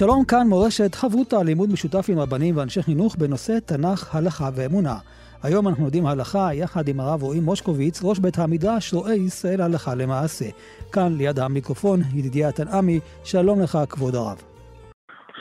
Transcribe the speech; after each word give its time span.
שלום 0.00 0.24
כאן 0.24 0.46
מורשת 0.48 0.94
חברותה 0.94 1.36
לימוד 1.42 1.68
משותף 1.72 2.06
עם 2.08 2.18
רבנים 2.18 2.56
ואנשי 2.56 2.82
חינוך 2.82 3.16
בנושא 3.16 3.58
תנ"ך, 3.66 4.14
הלכה 4.14 4.48
ואמונה. 4.56 4.96
היום 5.42 5.68
אנחנו 5.68 5.84
יודעים 5.84 6.06
הלכה 6.06 6.54
יחד 6.54 6.88
עם 6.88 7.00
הרב 7.00 7.22
רועי 7.22 7.40
מושקוביץ, 7.40 8.04
ראש 8.04 8.18
בית 8.18 8.38
המדרש 8.38 8.94
רואה 8.94 9.14
ישראל 9.14 9.60
הלכה 9.60 9.94
למעשה. 9.94 10.44
כאן 10.92 11.08
ליד 11.18 11.38
המיקרופון 11.38 11.98
ידידיה 12.14 12.52
תנעמי, 12.52 13.00
שלום 13.24 13.62
לך 13.62 13.78
כבוד 13.90 14.14
הרב. 14.14 14.38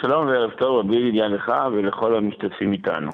שלום 0.02 0.28
וערב 0.28 0.52
טוב 0.52 0.80
רבי 0.80 0.96
ידידיה 0.96 1.28
לך 1.28 1.52
ולכל 1.74 2.16
המשתתפים 2.16 2.74
איתנו. 2.74 3.12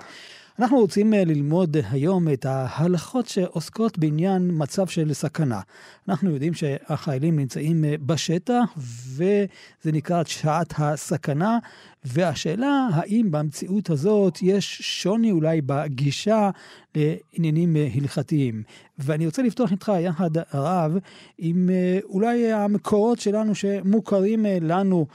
אנחנו 0.60 0.78
רוצים 0.78 1.14
אה, 1.14 1.24
ללמוד 1.26 1.78
היום 1.92 2.34
את 2.34 2.46
ההלכות 2.46 3.28
שעוסקות 3.28 3.98
בעניין 3.98 4.50
מצב 4.54 4.88
של 4.88 5.14
סכנה. 5.14 5.62
אנחנו 6.10 6.30
יודעים 6.30 6.54
שהחיילים 6.54 7.40
נמצאים 7.40 7.86
אה, 7.86 7.96
בשטח, 8.06 8.74
וזה 8.78 9.92
נקרא 9.92 10.24
שעת 10.26 10.74
הסכנה, 10.78 11.58
והשאלה 12.06 12.88
האם 12.94 13.28
במציאות 13.32 13.90
הזאת 13.90 14.40
יש 14.42 14.82
שוני 14.82 15.32
אולי 15.32 15.62
בגישה 15.66 16.50
לעניינים 16.96 17.76
אה, 17.78 17.88
הלכתיים. 17.96 18.64
ואני 18.98 19.26
רוצה 19.26 19.42
לפתוח 19.42 19.72
איתך 19.72 19.92
יחד, 20.00 20.30
הרב, 20.52 20.98
עם 21.38 21.70
אולי 22.04 22.52
המקורות 22.54 23.20
שלנו 23.20 23.56
שמוכרים 23.56 24.46
לנו. 24.62 25.08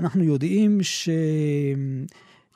אנחנו 0.00 0.24
יודעים 0.24 0.82
ש... 0.82 1.08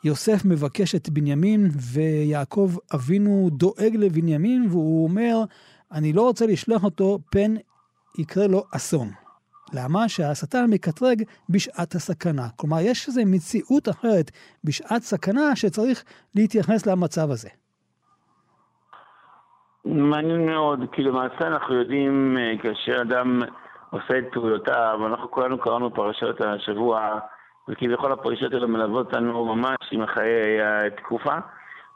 יוסף 0.05 0.45
מבקש 0.45 0.95
את 0.95 1.09
בנימין, 1.09 1.69
ויעקב 1.95 2.71
אבינו 2.95 3.49
דואג 3.53 3.97
לבנימין, 3.99 4.67
והוא 4.71 5.05
אומר, 5.05 5.37
אני 5.93 6.13
לא 6.13 6.23
רוצה 6.23 6.47
לשלוח 6.47 6.85
אותו, 6.85 7.19
פן 7.31 7.55
יקרה 8.19 8.47
לו 8.47 8.63
אסון. 8.77 9.09
למה? 9.75 10.09
שהשטן 10.09 10.65
מקטרג 10.71 11.23
בשעת 11.49 11.95
הסכנה. 11.95 12.49
כלומר, 12.57 12.77
יש 12.81 13.09
איזו 13.09 13.21
מציאות 13.27 13.89
אחרת 13.89 14.31
בשעת 14.65 15.03
סכנה 15.03 15.57
שצריך 15.57 16.05
להתייחס 16.35 16.87
למצב 16.87 17.31
הזה. 17.31 17.49
מעניין 19.85 20.47
מאוד, 20.47 20.81
כי 20.93 21.03
למעשה 21.03 21.47
אנחנו 21.47 21.75
יודעים, 21.75 22.37
אה, 22.39 22.63
כאשר 22.63 23.03
אדם 23.03 23.43
עושה 23.91 24.19
את 24.19 24.25
פעולותיו, 24.33 24.99
אנחנו 25.07 25.31
כולנו 25.31 25.59
קראנו 25.59 25.95
פרשת 25.95 26.41
השבוע, 26.41 27.19
וכביכול 27.69 28.13
הפרישות 28.13 28.53
האלה 28.53 28.67
מלוות 28.67 29.07
אותנו 29.07 29.55
ממש 29.55 29.77
עם 29.91 30.07
חיי 30.07 30.63
התקופה, 30.63 31.35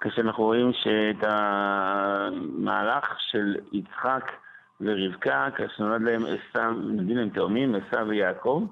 כשאנחנו 0.01 0.45
רואים 0.45 0.73
שאת 0.73 1.25
המהלך 1.31 3.17
של 3.19 3.57
יצחק 3.73 4.33
ורבקה, 4.81 5.49
כאשר 5.57 5.85
נולד 5.85 6.03
להם 6.03 6.23
עשיו, 6.23 6.73
נולדים 6.73 7.17
להם 7.17 7.29
תאומים, 7.29 7.75
עשיו 7.75 8.07
ויעקב, 8.09 8.67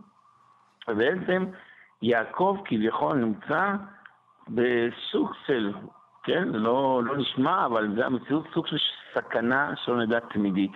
ובעצם 0.89 1.47
יעקב 2.03 2.59
כביכול 2.65 3.17
נמצא 3.17 3.73
בסוג 4.49 5.33
של, 5.47 5.73
כן, 6.23 6.49
לא, 6.49 7.03
לא 7.05 7.17
נשמע, 7.17 7.67
אבל 7.67 7.95
זה 7.97 8.07
המציאות 8.07 8.45
סוג 8.55 8.67
של 8.67 8.77
סכנה 9.15 9.73
שלא 9.77 10.03
נדע 10.03 10.21
תמידית. 10.21 10.73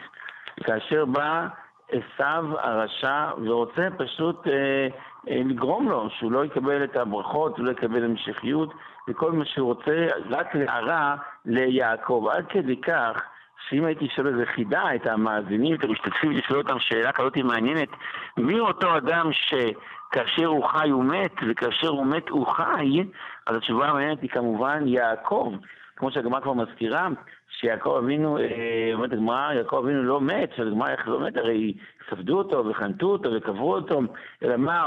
כאשר 0.65 1.05
בא 1.05 1.47
עשיו 1.89 2.45
הרשע 2.59 3.31
ורוצה 3.47 3.89
פשוט 3.99 4.47
אה, 4.47 4.89
לגרום 5.27 5.89
לו 5.89 6.09
שהוא 6.19 6.33
לא 6.33 6.45
יקבל 6.45 6.85
את 6.85 6.97
הברכות, 6.97 7.59
הוא 7.59 7.67
לא 7.67 7.71
יקבל 7.71 8.05
המשכיות, 8.05 8.75
וכל 9.09 9.33
מה 9.33 9.45
שהוא 9.45 9.67
רוצה, 9.67 10.07
רק 10.31 10.55
להרע 10.55 11.15
ליעקב. 11.45 12.27
עד 12.33 12.47
כדי 12.49 12.81
כך, 12.81 13.23
שאם 13.69 13.85
הייתי 13.85 14.09
שואל 14.09 14.27
איזה 14.27 14.47
חידה 14.47 14.95
את 14.95 15.07
המאזינים, 15.07 15.75
את 15.75 15.85
המשתתפים, 15.85 16.31
לשאול 16.33 16.59
אותם 16.59 16.79
שאלה 16.79 17.12
כזאת 17.12 17.37
מעניינת, 17.37 17.89
מי 18.37 18.61
אותו 18.61 18.97
אדם 18.97 19.31
שכאשר 19.33 20.47
הוא 20.47 20.65
חי 20.65 20.91
הוא 20.91 21.05
מת, 21.05 21.33
וכאשר 21.49 21.89
הוא 21.89 22.06
מת 22.06 22.29
הוא 22.29 22.47
חי, 22.47 23.05
אז 23.47 23.56
התשובה 23.56 23.89
המעניינת 23.89 24.23
היא 24.23 24.31
כמובן 24.31 24.83
יעקב. 24.87 25.55
כמו 25.97 26.11
שהגמרא 26.11 26.41
כבר 26.41 26.53
מזכירה, 26.53 27.09
שיעקב 27.49 27.97
אבינו, 27.99 28.39
אה, 28.39 28.91
אומרת 28.95 29.12
הגמרא, 29.12 29.53
יעקב 29.53 29.77
אבינו 29.77 30.03
לא 30.03 30.21
מת, 30.21 30.51
שהגמרא 30.56 30.91
איך 30.91 31.09
לא 31.09 31.21
מת, 31.21 31.37
הרי 31.37 31.75
ספדו 32.11 32.39
אותו 32.39 32.67
וחנתו 32.67 33.06
אותו 33.06 33.31
וקברו 33.37 33.75
אותו, 33.75 34.01
אלא 34.43 34.56
מה, 34.56 34.87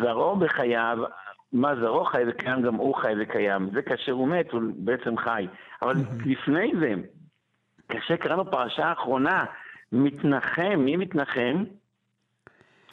זרעו 0.00 0.36
בחייו, 0.36 0.98
מה 1.52 1.76
זרעו 1.76 2.04
חי 2.04 2.22
וקיים, 2.28 2.62
גם 2.62 2.74
הוא 2.74 2.94
חי 2.94 3.12
וקיים. 3.20 3.70
זה 3.72 3.82
כאשר 3.82 4.12
הוא 4.12 4.28
מת, 4.28 4.52
הוא 4.52 4.62
בעצם 4.76 5.16
חי. 5.16 5.46
אבל 5.82 5.94
לפני 6.26 6.72
זה, 6.80 6.94
כאשר 7.88 8.16
קראנו 8.16 8.50
פרשה 8.50 8.86
האחרונה, 8.86 9.44
מתנחם, 9.92 10.78
מי 10.78 10.96
מתנחם? 10.96 11.64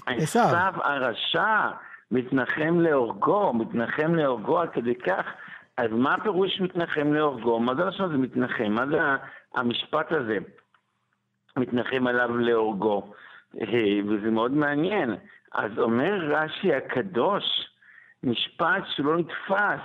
עשיו 0.05 0.73
הרשע 0.83 1.69
מתנחם 2.11 2.79
להורגו, 2.79 3.53
מתנחם 3.53 4.15
להורגו 4.15 4.59
עד 4.59 4.69
כדי 4.69 4.95
כך. 4.95 5.25
אז 5.77 5.91
מה 5.91 6.13
הפירוש 6.13 6.61
מתנחם 6.61 7.13
להורגו? 7.13 7.59
מה 7.59 7.75
זה 7.75 7.85
לשון 7.85 8.05
הזה 8.05 8.17
מתנחם? 8.17 8.71
מה 8.71 8.87
זה 8.87 8.99
המשפט 9.55 10.11
הזה? 10.11 10.37
מתנחם 11.57 12.07
עליו 12.07 12.37
להורגו. 12.37 13.13
אה, 13.61 13.99
וזה 14.07 14.31
מאוד 14.31 14.51
מעניין. 14.51 15.15
אז 15.51 15.71
אומר 15.77 16.13
רש"י 16.13 16.73
הקדוש, 16.73 17.43
משפט 18.23 18.83
שלא 18.95 19.17
נתפס. 19.17 19.81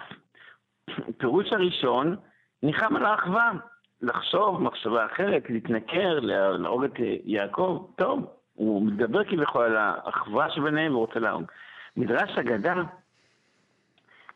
פירוש 1.19 1.53
הראשון, 1.53 2.17
ניחם 2.63 2.97
על 2.97 3.05
האחווה. 3.05 3.53
לחשוב 4.03 4.63
מחשבה 4.63 5.07
אחרת, 5.07 5.51
להתנכר, 5.51 6.21
להרוג 6.21 6.85
את 6.85 6.93
יעקב, 7.25 7.87
טוב, 7.97 8.27
הוא 8.55 8.83
מדבר 8.83 9.25
כביכול 9.25 9.65
על 9.65 9.77
האחווה 9.77 10.51
שביניהם 10.51 10.95
ורוצה 10.95 11.21
להרוג. 11.21 11.45
מדרש 11.97 12.39
אגדה, 12.39 12.75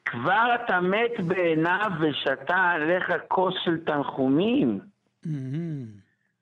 כבר 0.04 0.54
אתה 0.54 0.80
מת 0.80 1.20
בעיניו 1.26 1.90
ושתה 2.00 2.56
עליך 2.56 3.12
כוס 3.28 3.54
של 3.64 3.84
תנחומים. 3.84 4.80
Mm-hmm. 5.24 5.28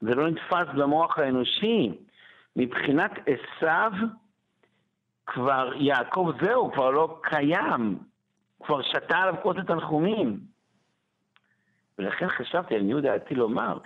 זה 0.01 0.15
לא 0.15 0.31
נתפס 0.31 0.75
במוח 0.75 1.19
האנושי. 1.19 1.93
מבחינת 2.57 3.13
עשיו, 3.27 3.93
כבר 5.27 5.71
יעקב 5.75 6.31
זהו, 6.43 6.73
כבר 6.73 6.91
לא 6.91 7.21
קיים. 7.23 7.99
כבר 8.63 8.83
שתה 8.83 9.19
עליו 9.19 9.35
כוס 9.43 9.57
התנחומים. 9.57 10.41
ולכן 11.99 12.29
חשבתי, 12.29 12.75
על 12.75 12.81
לעניות 12.81 13.03
דעתי 13.03 13.35
לומר, 13.35 13.79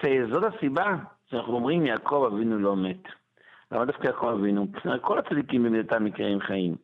שזאת 0.00 0.54
הסיבה 0.54 0.94
שאנחנו 1.30 1.54
אומרים 1.54 1.86
יעקב 1.86 2.30
אבינו 2.32 2.58
לא 2.58 2.76
מת. 2.76 3.02
למה 3.72 3.84
דווקא 3.84 4.06
יעקב 4.06 4.26
אבינו? 4.26 4.66
כל 5.00 5.18
הצדיקים 5.18 5.62
במדינתם 5.62 6.04
מקרים 6.04 6.40
חיים. 6.40 6.76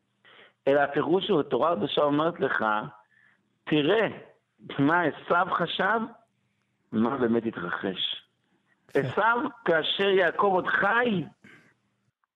אלא 0.69 0.81
הפירוש 0.81 1.31
הוא, 1.31 1.41
התורה 1.41 1.73
הקדושה 1.73 2.03
אומרת 2.03 2.41
לך, 2.41 2.65
תראה 3.65 4.09
מה 4.79 5.03
עשיו 5.03 5.47
חשב, 5.51 6.01
מה 6.93 7.17
באמת 7.17 7.47
התרחש. 7.47 8.23
עשיו, 8.95 9.39
כאשר 9.65 10.09
יעקב 10.09 10.51
עוד 10.53 10.67
חי, 10.67 11.25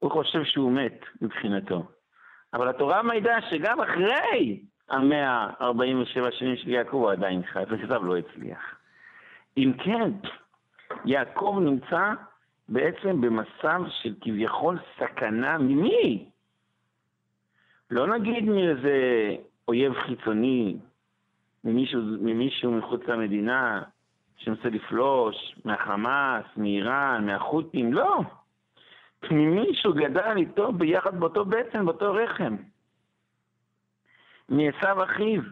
הוא 0.02 0.10
חושב 0.10 0.44
שהוא 0.44 0.72
מת 0.72 1.04
מבחינתו. 1.20 1.86
אבל 2.54 2.68
התורה 2.68 3.02
מעידה 3.02 3.40
שגם 3.50 3.80
אחרי 3.80 4.60
המאה 4.90 5.30
ה-47 5.30 6.30
שנים 6.30 6.56
של 6.56 6.68
יעקב 6.68 6.96
הוא 6.96 7.10
עדיין 7.10 7.42
חי, 7.42 7.62
ועשיו 7.68 8.04
לא 8.04 8.16
הצליח. 8.16 8.74
אם 9.56 9.72
כן, 9.84 10.10
יעקב 11.04 11.58
נמצא 11.60 12.12
בעצם 12.68 13.20
במצב 13.20 13.82
של 13.88 14.14
כביכול 14.20 14.78
סכנה 14.98 15.58
ממי? 15.58 16.28
לא 17.90 18.06
נגיד 18.06 18.44
מאיזה 18.44 18.96
אויב 19.68 19.94
חיצוני, 19.94 20.76
ממישהו, 21.64 22.00
ממישהו 22.02 22.72
מחוץ 22.72 23.00
למדינה, 23.08 23.82
שמנסה 24.36 24.68
לפלוש, 24.68 25.54
מהחמאס, 25.64 26.44
מאיראן, 26.56 27.26
מהחות'ים, 27.26 27.92
לא. 27.92 28.20
ממישהו 29.30 29.94
גדל 29.94 30.36
איתו 30.36 30.72
ביחד 30.72 31.20
באותו 31.20 31.44
בטן, 31.44 31.86
באותו 31.86 32.14
רחם. 32.14 32.56
מעשו 34.48 35.04
אחיו, 35.04 35.42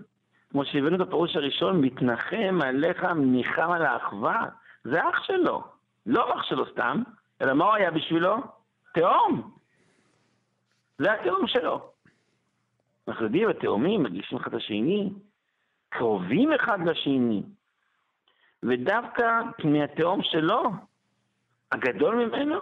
כמו 0.50 0.64
שהבאנו 0.64 0.96
את 0.96 1.00
הפירוש 1.00 1.36
הראשון, 1.36 1.80
מתנחם 1.80 2.58
עליך, 2.62 3.04
ניחם 3.04 3.70
על 3.70 3.86
האחווה, 3.86 4.46
זה 4.84 5.08
אח 5.08 5.24
שלו. 5.24 5.64
לא 6.06 6.34
אח 6.34 6.42
שלו 6.42 6.66
סתם, 6.72 7.02
אלא 7.42 7.54
מה 7.54 7.64
הוא 7.64 7.74
היה 7.74 7.90
בשבילו? 7.90 8.36
תהום. 8.94 9.50
זה 10.98 11.12
התהום 11.12 11.46
שלו. 11.46 11.90
אנחנו 13.08 13.24
יודעים, 13.24 13.48
התאומים 13.48 14.02
מגישים 14.02 14.38
אחד 14.38 14.54
לשני, 14.54 15.12
קרובים 15.88 16.52
אחד 16.52 16.78
לשני. 16.86 17.42
ודווקא 18.62 19.42
מהתהום 19.64 20.22
שלו, 20.22 20.62
הגדול 21.72 22.14
ממנו, 22.14 22.60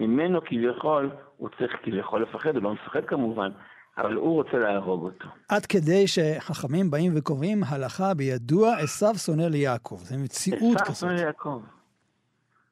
ממנו 0.00 0.40
כביכול, 0.44 1.10
הוא 1.36 1.48
צריך 1.58 1.76
כביכול 1.82 2.22
לפחד, 2.22 2.56
הוא 2.56 2.62
לא 2.62 2.72
מפחד 2.72 3.04
כמובן, 3.04 3.50
אבל 3.98 4.14
הוא 4.14 4.34
רוצה 4.34 4.58
להרוג 4.58 5.04
אותו. 5.04 5.28
עד 5.48 5.66
כדי 5.66 6.06
שחכמים 6.06 6.90
באים 6.90 7.12
וקובעים 7.16 7.60
הלכה 7.68 8.14
בידוע, 8.14 8.74
עשו 8.76 9.14
שונא 9.14 9.42
ליעקב. 9.42 9.98
זה 9.98 10.16
מציאות 10.16 10.80
כזאת. 10.80 10.88
עשו 10.88 11.06
שונא 11.06 11.12
ליעקב. 11.12 11.62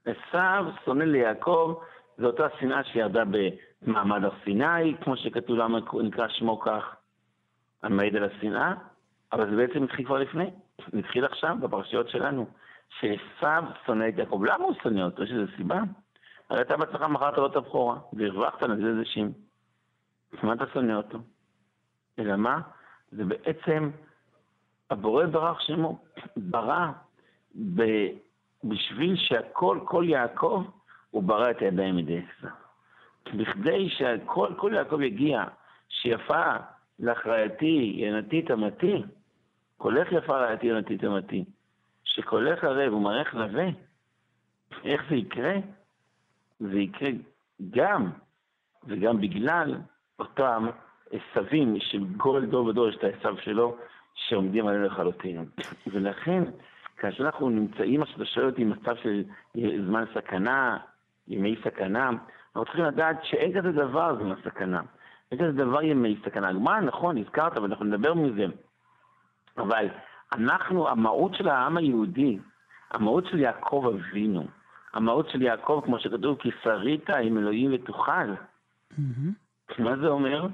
עשו 0.05 0.39
שונא 0.85 1.05
ליעקב, 1.05 1.75
זו 2.19 2.27
אותה 2.27 2.47
שנאה 2.61 2.85
שירדה 2.85 3.23
במעמד 3.83 4.25
הר 4.25 4.31
סיני, 4.45 4.95
כמו 5.01 5.17
שכתוב 5.17 5.57
למה 5.57 5.79
נקרא 6.03 6.29
שמו 6.29 6.61
כך, 6.61 6.85
המעיד 7.83 8.17
על 8.17 8.25
השנאה, 8.25 8.75
אבל 9.33 9.51
זה 9.51 9.57
בעצם 9.57 9.85
התחיל 9.85 10.07
כבר 10.07 10.19
לפני, 10.19 10.51
התחיל 10.99 11.25
עכשיו 11.25 11.57
בפרשיות 11.61 12.09
שלנו, 12.09 12.47
שעשו 13.01 13.67
שונא 13.87 14.09
את 14.09 14.19
יעקב. 14.19 14.41
למה 14.45 14.65
הוא 14.65 14.75
שונא 14.83 15.01
אותו? 15.01 15.23
יש 15.23 15.31
איזו 15.31 15.53
סיבה? 15.57 15.81
הרי 16.51 16.61
אתה 16.61 16.77
בעצמך 16.77 17.03
מכרת 17.03 17.39
לו 17.39 17.47
את 17.47 17.57
הבכורה, 17.57 17.99
והרווחת 18.13 18.63
נגד 18.63 18.85
איזה 18.85 19.05
שים. 19.05 19.33
מה 20.43 20.53
אתה 20.53 20.65
שונא 20.73 20.93
אותו? 20.93 21.19
אלא 22.19 22.37
מה? 22.37 22.61
זה 23.13 23.25
בעצם, 23.25 23.91
הבורא 24.91 25.27
ברך 25.27 25.63
שמו, 25.63 25.99
ברא 26.37 26.87
ב, 27.75 27.83
בשביל 28.65 29.17
שהכל, 29.17 29.81
כל 29.85 30.05
יעקב, 30.09 30.65
הוא 31.11 31.23
ברא 31.23 31.51
את 31.51 31.59
הידיים 31.61 31.97
מידי 31.97 32.19
עשה. 32.19 32.49
בכדי 33.37 33.91
שהכל, 33.91 34.49
כל 34.57 34.73
יעקב 34.75 35.01
יגיע, 35.01 35.45
שיפה 35.89 36.53
לך 36.99 37.27
רעייתי, 37.27 37.93
ינתי 37.97 38.43
תמתי, 38.43 39.03
קולך 39.77 40.13
יפה 40.13 40.37
רעייתי, 40.37 40.67
ינתי 40.67 40.99
תמתי, 40.99 41.45
שקולך 42.05 42.65
ערב 42.65 42.93
ומראך 42.93 43.35
לווה, 43.35 43.69
איך 44.85 45.03
זה 45.11 45.17
יקרה? 45.17 45.55
זה 46.61 46.79
יקרה 46.79 47.09
גם, 47.71 48.11
וגם 48.87 49.21
בגלל 49.21 49.75
אותם 50.19 50.67
עשבים, 51.11 51.77
שכל 51.81 52.47
דור 52.47 52.67
ודור 52.67 52.89
יש 52.89 52.97
את 52.97 53.05
העשב 53.05 53.37
שלו, 53.41 53.77
שעומדים 54.15 54.67
עלינו 54.67 54.85
לכלותנו. 54.85 55.45
ולכן, 55.93 56.43
כאשר 56.97 57.25
אנחנו 57.25 57.51
נמצאים, 57.51 58.03
עכשיו 58.03 58.17
אתה 58.17 58.25
שואל 58.25 58.47
אותי, 58.47 58.65
מצב 58.65 58.97
של 58.97 59.25
זמן 59.87 60.05
סכנה, 60.15 60.79
ימי 61.29 61.57
סכנה, 61.65 62.09
אנחנו 62.09 62.65
צריכים 62.65 62.85
לדעת 62.85 63.17
שאין 63.23 63.59
כזה 63.59 63.73
דבר 63.73 64.17
זמן 64.17 64.35
סכנה. 64.45 64.81
אין 65.33 65.39
כזה 65.39 65.53
דבר 65.53 65.83
ימי 65.83 66.17
סכנה. 66.25 66.49
הגמרא, 66.49 66.81
נכון, 66.81 67.19
הזכרת, 67.19 67.59
ואנחנו 67.59 67.85
נדבר 67.85 68.15
מזה. 68.15 68.47
אבל 69.59 69.87
אנחנו, 70.33 70.89
המהות 70.89 71.35
של 71.35 71.49
העם 71.49 71.77
היהודי, 71.77 72.39
המהות 72.91 73.27
של 73.27 73.39
יעקב 73.39 73.93
אבינו, 73.95 74.47
המהות 74.99 75.29
של 75.31 75.43
יעקב, 75.43 75.81
כמו 75.85 75.99
שכתוב, 75.99 76.39
כי 76.39 76.51
שרית 76.63 77.11
עם 77.11 77.39
אלוהים 77.39 77.71
ותוכל. 77.75 78.33
Mm-hmm. 78.93 79.79
מה 79.79 79.97
זה 79.97 80.09
אומר? 80.09 80.47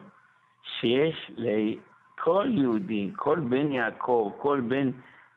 שיש 0.80 1.30
לכל 1.36 2.46
יהודי, 2.50 3.10
כל 3.16 3.40
בן 3.40 3.72
יעקב, 3.72 4.32
כל 4.38 4.60
בן 4.60 4.90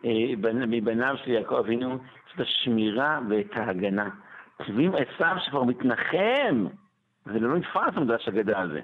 אה, 0.06 0.34
מבניו 0.68 1.16
של 1.24 1.32
יעקב 1.32 1.56
אבינו, 1.56 1.94
יש 1.94 2.34
את 2.36 2.40
השמירה 2.40 3.20
ואת 3.30 3.52
ההגנה. 3.56 4.10
ואם 4.60 4.92
עשיו 4.96 5.36
שכבר 5.46 5.64
מתנחם, 5.64 6.68
זה 7.26 7.40
לא 7.40 7.58
נתפס 7.58 7.94
המדרש 7.96 8.28
הגדה 8.28 8.60
הזה. 8.60 8.82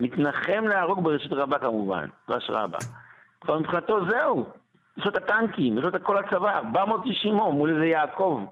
מתנחם 0.00 0.64
להרוג 0.68 1.04
ברשת 1.04 1.32
רבה 1.32 1.58
כמובן, 1.58 2.06
מדרש 2.28 2.50
רבה. 2.50 2.78
כבר 3.40 3.58
מבחינתו 3.58 4.04
זהו, 4.10 4.46
יש 4.96 5.04
לו 5.04 5.10
את 5.10 5.16
הטנקים, 5.16 5.78
יש 5.78 5.84
לו 5.84 5.88
את 5.88 6.02
כל 6.02 6.18
הצבא, 6.18 6.58
490 6.58 7.34
מול 7.34 7.74
איזה 7.74 7.86
יעקב. 7.86 8.44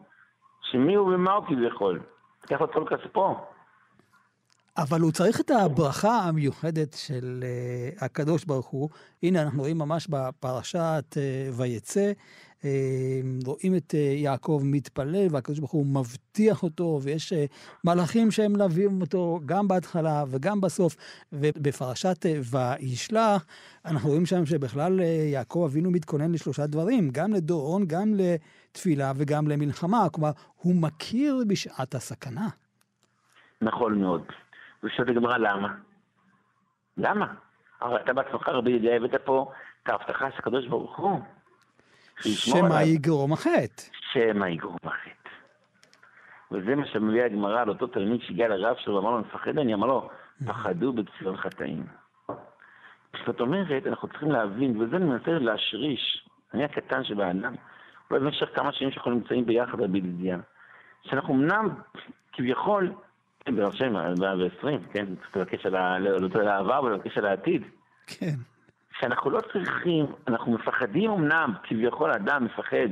שמי 0.70 0.94
הוא 0.94 1.14
ומה 1.14 1.32
הוא 1.32 1.44
כביכול. 1.46 2.00
לקח 2.44 2.60
לו 2.60 2.66
את 2.66 2.72
כל 2.72 2.84
כספו. 2.96 3.36
אבל 4.78 5.00
הוא 5.00 5.12
צריך 5.12 5.40
את 5.40 5.50
הברכה 5.50 6.18
המיוחדת 6.18 6.94
של 6.94 7.44
uh, 7.44 8.04
הקדוש 8.04 8.44
ברוך 8.44 8.66
הוא. 8.66 8.88
הנה, 9.22 9.42
אנחנו 9.42 9.60
רואים 9.60 9.78
ממש 9.78 10.06
בפרשת 10.06 11.04
uh, 11.10 11.54
ויצא, 11.56 12.12
רואים 13.46 13.76
את 13.76 13.90
uh, 13.90 13.96
יעקב 13.96 14.62
מתפלל, 14.64 15.26
והקדוש 15.30 15.58
ברוך 15.58 15.70
הוא 15.70 15.86
מבטיח 15.86 16.62
אותו, 16.62 16.98
ויש 17.02 17.32
uh, 17.32 17.36
מלאכים 17.84 18.30
שהם 18.30 18.52
מלווים 18.52 19.00
אותו 19.00 19.40
גם 19.46 19.68
בהתחלה 19.68 20.24
וגם 20.28 20.60
בסוף. 20.60 20.96
ובפרשת 21.32 22.26
וישלח, 22.50 23.46
אנחנו 23.84 24.08
רואים 24.08 24.26
שם 24.26 24.46
שבכלל 24.46 25.00
יעקב 25.32 25.68
אבינו 25.70 25.90
מתכונן 25.90 26.32
לשלושה 26.32 26.66
דברים, 26.66 27.10
גם 27.12 27.32
לדורון, 27.32 27.82
גם 27.86 28.14
לתפילה 28.16 29.12
וגם 29.16 29.48
למלחמה. 29.48 30.08
כלומר, 30.12 30.30
הוא 30.56 30.74
מכיר 30.82 31.36
בשעת 31.48 31.94
הסכנה. 31.94 32.48
נכון 33.62 34.00
מאוד. 34.00 34.22
ושואלת 34.84 35.10
הגמרא 35.10 35.38
למה? 35.38 35.74
למה? 36.96 37.34
הרי 37.80 38.00
אתה 38.04 38.12
בעצמך 38.12 38.48
רבי 38.48 38.70
ידיעה 38.70 38.96
הבאת 38.96 39.14
פה 39.24 39.52
את 39.82 39.88
ההבטחה 39.88 40.30
של 40.30 40.36
הקדוש 40.38 40.66
ברוך 40.66 40.98
הוא. 40.98 41.20
שמא 42.22 42.82
יגרום 42.82 43.32
החטא. 43.32 43.82
שמא 44.12 44.46
יגרום 44.46 44.76
החטא. 44.84 45.30
וזה 46.52 46.74
מה 46.74 46.86
שמביאה 46.86 47.26
הגמרא 47.26 47.60
על 47.60 47.68
אותו 47.68 47.86
תלמיד 47.86 48.20
שהגיע 48.20 48.48
לרב 48.48 48.76
שלו 48.78 48.94
ואמר 48.94 49.10
לו, 49.10 49.18
מפחד 49.18 49.58
אני, 49.58 49.74
אמר 49.74 49.86
לו, 49.86 50.10
פחדו 50.46 50.92
בציון 50.92 51.36
חטאים. 51.36 51.86
זאת 53.26 53.40
אומרת, 53.40 53.86
אנחנו 53.86 54.08
צריכים 54.08 54.30
להבין, 54.30 54.80
וזה 54.80 54.96
אני 54.96 55.04
מנסה 55.04 55.30
להשריש, 55.30 56.28
אני 56.54 56.64
הקטן 56.64 57.04
שבאדם, 57.04 57.54
אולי 58.10 58.24
במשך 58.24 58.46
כמה 58.54 58.72
שנים 58.72 58.90
שאנחנו 58.90 59.10
נמצאים 59.10 59.46
ביחד 59.46 59.80
רבי 59.80 60.00
שאנחנו 61.02 61.34
אמנם 61.34 61.68
כביכול 62.32 62.92
כן, 63.44 63.56
ברב 63.56 63.72
שם, 63.72 63.94
ב-20, 64.18 64.92
כן? 64.92 65.06
צריך 65.16 65.36
לבקש 65.36 65.66
על 66.36 66.48
העבר 66.48 66.82
ולבקש 66.84 67.18
על 67.18 67.26
העתיד. 67.26 67.62
כן. 68.06 68.34
שאנחנו 69.02 69.30
לא 69.30 69.40
צריכים, 69.52 70.06
אנחנו 70.28 70.52
מפחדים 70.52 71.10
אמנם, 71.10 71.52
כביכול 71.62 72.10
אדם 72.10 72.44
מפחד 72.44 72.88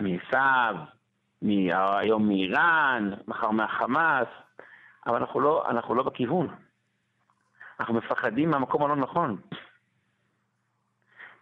מעשיו, 0.00 0.76
היום 1.42 2.28
מאיראן, 2.28 3.10
מחר 3.28 3.50
מהחמאס, 3.50 4.26
אבל 5.06 5.16
אנחנו 5.16 5.40
לא, 5.40 5.64
אנחנו 5.68 5.94
לא 5.94 6.02
בכיוון. 6.02 6.48
אנחנו 7.80 7.94
מפחדים 7.94 8.50
מהמקום 8.50 8.82
הלא 8.82 8.96
נכון. 8.96 9.36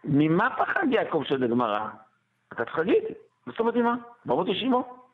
ממה 0.03 0.49
פחד 0.57 0.83
יעקב 0.91 1.23
של 1.25 1.43
הגמרא? 1.43 1.87
אתה 2.53 2.65
צריך 2.65 2.77
להגיד, 2.77 3.03
מה 3.45 3.51
זאת 3.51 3.59
אומרת 3.59 3.75
ממה? 3.75 3.95
ברבות 4.25 4.47
ישימו? 4.47 5.07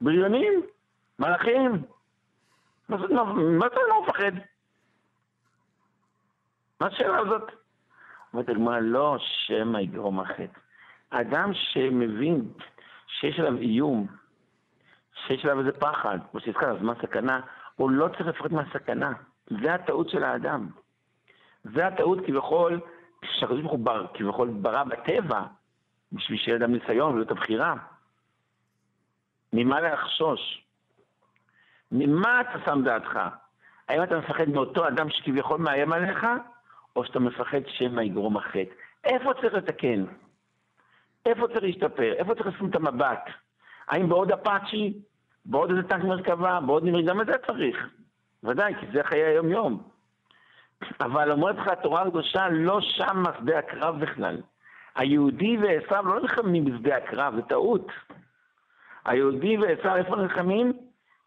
בריונים? 0.00 0.62
מלאכים? 1.18 1.82
מה 2.88 2.96
זה 2.98 3.80
לא 3.88 4.02
מפחד? 4.02 4.32
מה 6.80 6.86
השאלה 6.86 7.18
הזאת? 7.18 7.65
אומרת 8.32 8.48
הגמרא, 8.48 8.78
לא 8.78 9.16
שמא 9.18 9.78
יגרום 9.78 10.20
החטא. 10.20 10.60
אדם 11.10 11.50
שמבין 11.54 12.48
שיש 13.06 13.38
עליו 13.40 13.58
איום, 13.58 14.06
שיש 15.26 15.44
עליו 15.44 15.58
איזה 15.60 15.72
פחד, 15.72 16.18
כמו 16.30 16.40
שהזכרת, 16.40 16.78
זמן 16.80 16.94
סכנה, 17.02 17.40
הוא 17.76 17.90
לא 17.90 18.08
צריך 18.08 18.26
לפחד 18.26 18.52
מהסכנה. 18.52 19.12
זה 19.62 19.74
הטעות 19.74 20.08
של 20.08 20.24
האדם. 20.24 20.68
זה 21.64 21.86
הטעות 21.86 22.18
כביכול, 22.26 22.80
שהקדוש 23.24 23.60
ברוך 23.60 23.72
הוא 23.72 24.08
כביכול 24.14 24.48
ברא 24.48 24.84
בטבע, 24.84 25.42
בשביל 26.12 26.38
שיהיה 26.38 26.56
אדם 26.56 26.72
ניסיון 26.72 27.14
ולא 27.14 27.22
את 27.22 27.30
הבחירה. 27.30 27.74
ממה 29.52 29.80
לחשוש? 29.80 30.64
ממה 31.92 32.40
אתה 32.40 32.58
שם 32.64 32.82
דעתך? 32.84 33.18
האם 33.88 34.02
אתה 34.02 34.18
מפחד 34.18 34.48
מאותו 34.48 34.88
אדם 34.88 35.10
שכביכול 35.10 35.60
מאיים 35.60 35.92
עליך, 35.92 36.26
או 36.96 37.04
שאתה 37.04 37.18
מפחד 37.18 37.60
שמא 37.66 38.00
יגרום 38.00 38.36
החטא? 38.36 38.74
איפה 39.04 39.34
צריך 39.34 39.54
לתקן? 39.54 40.04
איפה 41.26 41.48
צריך 41.48 41.62
להשתפר? 41.62 42.12
איפה 42.12 42.34
צריך 42.34 42.46
לשים 42.46 42.70
את 42.70 42.76
המבט? 42.76 43.24
האם 43.88 44.08
בעוד 44.08 44.32
אפאצ'י? 44.32 44.98
בעוד 45.44 45.70
איזה 45.70 45.82
טנק 45.82 46.04
מרכבה? 46.04 46.60
בעוד 46.60 46.84
נמר? 46.84 47.00
גם 47.00 47.20
את 47.20 47.26
זה 47.26 47.32
צריך. 47.46 47.88
ודאי, 48.44 48.74
כי 48.80 48.86
זה 48.92 49.04
חיי 49.04 49.24
היום-יום. 49.24 49.82
אבל 51.00 51.32
אומרת 51.32 51.56
לך 51.56 51.68
התורה 51.68 52.02
הקדושה, 52.02 52.48
לא 52.48 52.80
שם 52.80 53.22
שדה 53.40 53.58
הקרב 53.58 54.00
בכלל. 54.00 54.36
היהודי 54.94 55.56
ועשו 55.58 56.08
לא 56.08 56.20
נלחמים 56.20 56.64
בשדה 56.64 56.96
הקרב, 56.96 57.34
זה 57.36 57.42
טעות. 57.42 57.86
היהודי 59.04 59.58
ועשו, 59.58 59.96
איפה 59.96 60.16
נלחמים? 60.16 60.72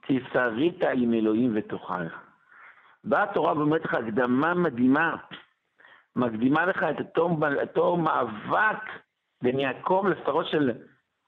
כי 0.01 0.19
שרית 0.33 0.83
עם 0.83 1.13
אלוהים 1.13 1.51
ותוכל. 1.55 2.03
באה 3.03 3.23
התורה 3.23 3.57
ואומרת 3.57 3.85
לך 3.85 3.93
הקדמה 3.93 4.53
מדהימה, 4.53 5.15
מקדימה 6.19 6.65
לך 6.65 6.83
את 6.83 6.99
אותו, 6.99 7.29
אותו 7.61 7.97
מאבק 7.97 8.83
בין 9.41 9.59
יעקב 9.59 10.05
לשרות 10.09 10.47
של, 10.47 10.71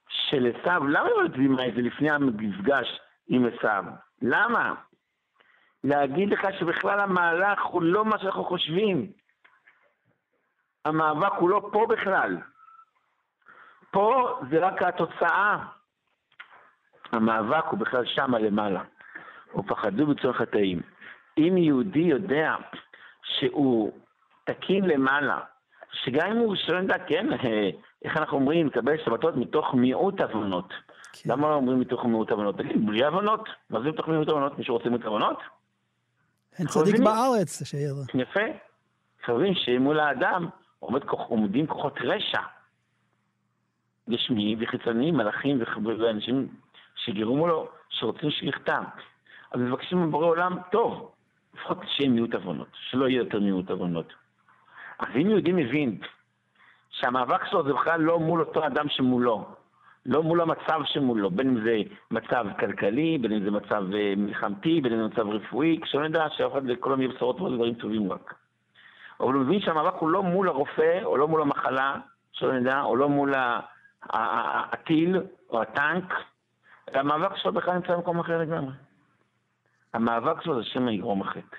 של 0.09 0.51
עשיו, 0.55 0.87
למה 0.87 1.09
לא 1.09 1.21
יודעים 1.23 1.53
את 1.53 1.73
זה 1.75 1.81
לפני 1.81 2.11
המפגש 2.11 2.99
עם 3.27 3.45
עשיו? 3.45 3.83
למה? 4.21 4.73
להגיד 5.83 6.29
לך 6.29 6.47
שבכלל 6.59 6.99
המהלך 6.99 7.61
הוא 7.63 7.83
לא 7.83 8.05
מה 8.05 8.19
שאנחנו 8.19 8.43
חושבים. 8.43 9.11
המאבק 10.85 11.31
הוא 11.37 11.49
לא 11.49 11.69
פה 11.73 11.85
בכלל. 11.89 12.37
פה 13.91 14.39
זה 14.49 14.59
רק 14.59 14.81
התוצאה. 14.81 15.57
המאבק 17.11 17.65
הוא 17.65 17.79
בכלל 17.79 18.05
שמה 18.05 18.39
למעלה. 18.39 18.83
ופחדו 19.55 20.07
בצורך 20.07 20.37
חטאים. 20.37 20.81
אם 21.37 21.57
יהודי 21.57 21.99
יודע 21.99 22.55
שהוא 23.23 23.99
תקין 24.53 24.85
למעלה, 24.85 25.39
שגם 26.03 26.31
אם 26.31 26.37
הוא 26.37 26.55
שלא 26.55 26.77
יודע, 26.77 26.95
כן, 27.07 27.33
אה, 27.33 27.69
איך 28.05 28.17
אנחנו 28.17 28.37
אומרים, 28.37 28.67
מקבל 28.67 28.97
שבתות 29.05 29.35
מתוך 29.35 29.73
מיעוט 29.73 30.21
הבנות. 30.21 30.73
כן. 31.13 31.29
למה 31.31 31.49
לא 31.49 31.55
אומרים 31.55 31.79
מתוך 31.79 32.05
מיעוט 32.05 32.31
הבנות? 32.31 32.57
תגיד, 32.57 32.87
בלי 32.87 33.05
הבנות? 33.05 33.49
מה 33.69 33.81
זה 33.81 33.89
מתוך 33.89 34.07
מיעוט 34.07 34.29
הבנות? 34.29 34.57
מישהו 34.57 34.75
רוצה 34.75 34.89
מיעוט 34.89 35.05
הבנות? 35.05 35.39
אין 36.59 36.67
צדיק 36.67 36.99
בארץ, 36.99 37.63
שיהיה. 37.63 37.91
יפה. 38.13 38.39
חייבים 39.25 39.53
שמול 39.55 39.99
האדם 39.99 40.49
עומד 40.79 41.01
עומדים 41.09 41.67
כוחות 41.67 41.93
רשע. 42.01 42.41
גשמיים 44.09 44.57
וחיצוניים, 44.61 45.15
מלאכים 45.15 45.59
ואנשים 45.99 46.47
שגרו 46.95 47.35
מולו, 47.35 47.69
שרוצים 47.89 48.31
שליחתם. 48.31 48.83
אז 49.51 49.59
מבקשים 49.59 50.03
מבורא 50.03 50.25
עולם, 50.25 50.57
טוב, 50.71 51.11
לפחות 51.53 51.77
שיהיה 51.87 52.09
מיעוט 52.09 52.33
עוונות, 52.33 52.67
שלא 52.89 53.07
יהיה 53.07 53.17
יותר 53.17 53.39
מיעוט 53.39 53.69
עוונות. 53.69 54.13
אז 55.01 55.07
אם 55.15 55.29
יהודי 55.29 55.51
מבין 55.51 55.97
שהמאבק 56.89 57.45
שלו 57.45 57.63
זה 57.63 57.73
בכלל 57.73 58.01
לא 58.01 58.19
מול 58.19 58.39
אותו 58.39 58.67
אדם 58.67 58.89
שמולו, 58.89 59.45
לא 60.05 60.23
מול 60.23 60.41
המצב 60.41 60.81
שמולו, 60.85 61.29
בין 61.29 61.47
אם 61.47 61.63
זה 61.63 61.81
מצב 62.11 62.45
כלכלי, 62.59 63.17
בין 63.17 63.31
אם 63.31 63.43
זה 63.43 63.51
מצב 63.51 63.83
אה, 63.93 64.13
מלחמתי, 64.17 64.81
בין 64.81 64.93
אם 64.93 64.99
זה 64.99 65.07
מצב 65.07 65.29
רפואי, 65.29 65.79
כשאני 65.81 66.05
יודע 66.05 66.29
שאף 66.29 66.51
אחד 66.51 66.65
לכולם 66.65 67.01
יהיה 67.01 67.13
בשורות 67.13 67.41
ודברים 67.41 67.73
טובים 67.73 68.11
רק. 68.11 68.33
אבל 69.19 69.33
הוא 69.33 69.41
מבין 69.41 69.61
שהמאבק 69.61 69.93
הוא 69.99 70.09
לא 70.09 70.23
מול 70.23 70.47
הרופא, 70.47 71.03
או 71.03 71.17
לא 71.17 71.27
מול 71.27 71.41
המחלה, 71.41 71.95
שלא 72.31 72.59
נדע, 72.59 72.81
או 72.81 72.95
לא 72.95 73.09
מול 73.09 73.33
הטיל, 74.09 75.17
או 75.49 75.61
הטנק, 75.61 76.13
המאבק 76.93 77.35
שלו 77.35 77.53
בכלל 77.53 77.73
נמצא 77.73 77.95
במקום 77.95 78.19
אחר 78.19 78.37
לגמרי. 78.37 78.73
המאבק 79.93 80.41
שלו 80.41 80.63
זה 80.63 80.69
שמא 80.69 80.89
יגרום 80.89 81.21
החטא. 81.21 81.57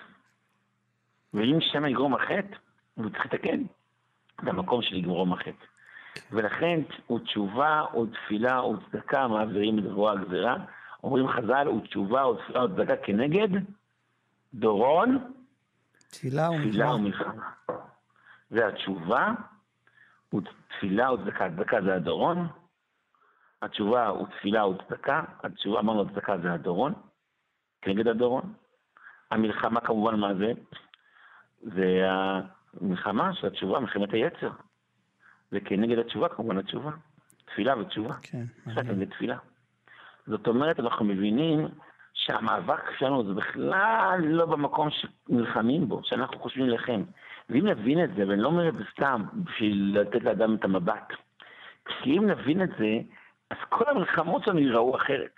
ואם 1.35 1.61
שמא 1.61 1.87
יגרום 1.87 2.15
החטא, 2.15 2.57
הוא 2.95 3.11
צריך 3.11 3.27
לתקן 3.27 3.63
את 4.35 4.49
המקום 4.49 4.83
של 4.83 4.95
יגרום 4.95 5.33
החטא. 5.33 5.65
ולכן 6.31 6.81
הוא 7.07 7.19
תשובה, 7.19 7.81
הוא 7.93 8.07
תפילה, 8.07 8.57
הוא 8.57 8.77
צדקה, 8.91 9.29
מעבירים 9.29 9.79
את 9.79 9.85
הגזירה. 10.13 10.57
אומרים 11.05 11.29
חז"ל, 11.29 11.67
הוא 11.67 11.81
תשובה, 11.87 12.23
הוא 12.23 12.37
תפילה, 12.37 12.61
הוא 12.61 12.69
צדקה 12.69 12.97
כנגד 12.97 13.49
דורון, 14.55 15.33
תפילה 16.11 16.95
ומלחמה. 16.95 17.51
זה 18.51 18.67
התשובה, 18.67 19.33
הוא 20.31 20.43
תפילה 20.69 21.13
וצדקה. 21.13 21.51
צדקה 21.51 21.83
זה 21.83 21.95
הדורון, 21.95 22.49
התשובה 23.63 24.07
הוא 24.07 24.27
תפילה 24.27 24.67
וצדקה, 24.67 25.23
התשובה, 25.43 25.81
אמרנו 25.81 26.09
צדקה 26.09 26.39
זה 26.39 26.53
הדורון, 26.53 26.93
כנגד 27.83 28.09
הדורון. 28.09 28.53
המלחמה 29.31 29.81
כמובן 29.81 30.21
מה 30.21 30.35
זה? 30.35 30.53
זה 31.63 32.03
המלחמה 32.81 33.35
של 33.35 33.47
התשובה, 33.47 33.81
מלחמת 33.81 34.13
היצר. 34.13 34.51
וכנגד 35.53 35.99
התשובה 35.99 36.29
כמובן 36.29 36.59
התשובה. 36.59 36.91
תפילה 37.45 37.79
ותשובה. 37.79 38.15
כן. 38.23 38.45
זה 38.99 39.07
תפילה. 39.07 39.37
זאת 40.27 40.47
אומרת, 40.47 40.81
אנחנו 40.81 41.05
מבינים 41.05 41.69
שהמאבק 42.15 42.91
שלנו 42.99 43.25
זה 43.25 43.35
בכלל 43.35 44.21
לא 44.23 44.47
במקום 44.47 44.89
שנלחמים 44.91 45.89
בו, 45.89 46.01
שאנחנו 46.05 46.39
חושבים 46.39 46.69
לכם. 46.69 47.03
ואם 47.51 47.67
נבין 47.67 48.05
את 48.05 48.15
זה, 48.17 48.29
ואני 48.29 48.43
לא 48.43 48.49
אומר 48.49 48.69
את 48.69 48.75
זה 48.75 48.85
סתם 48.93 49.23
בשביל 49.35 49.99
לתת 50.01 50.23
לאדם 50.23 50.55
את 50.55 50.65
המבט, 50.65 51.13
כי 51.85 52.19
אם 52.19 52.27
נבין 52.27 52.63
את 52.63 52.71
זה, 52.79 52.99
אז 53.51 53.57
כל 53.69 53.85
המלחמות 53.89 54.45
שלנו 54.45 54.59
ייראו 54.59 54.97
אחרת. 54.97 55.37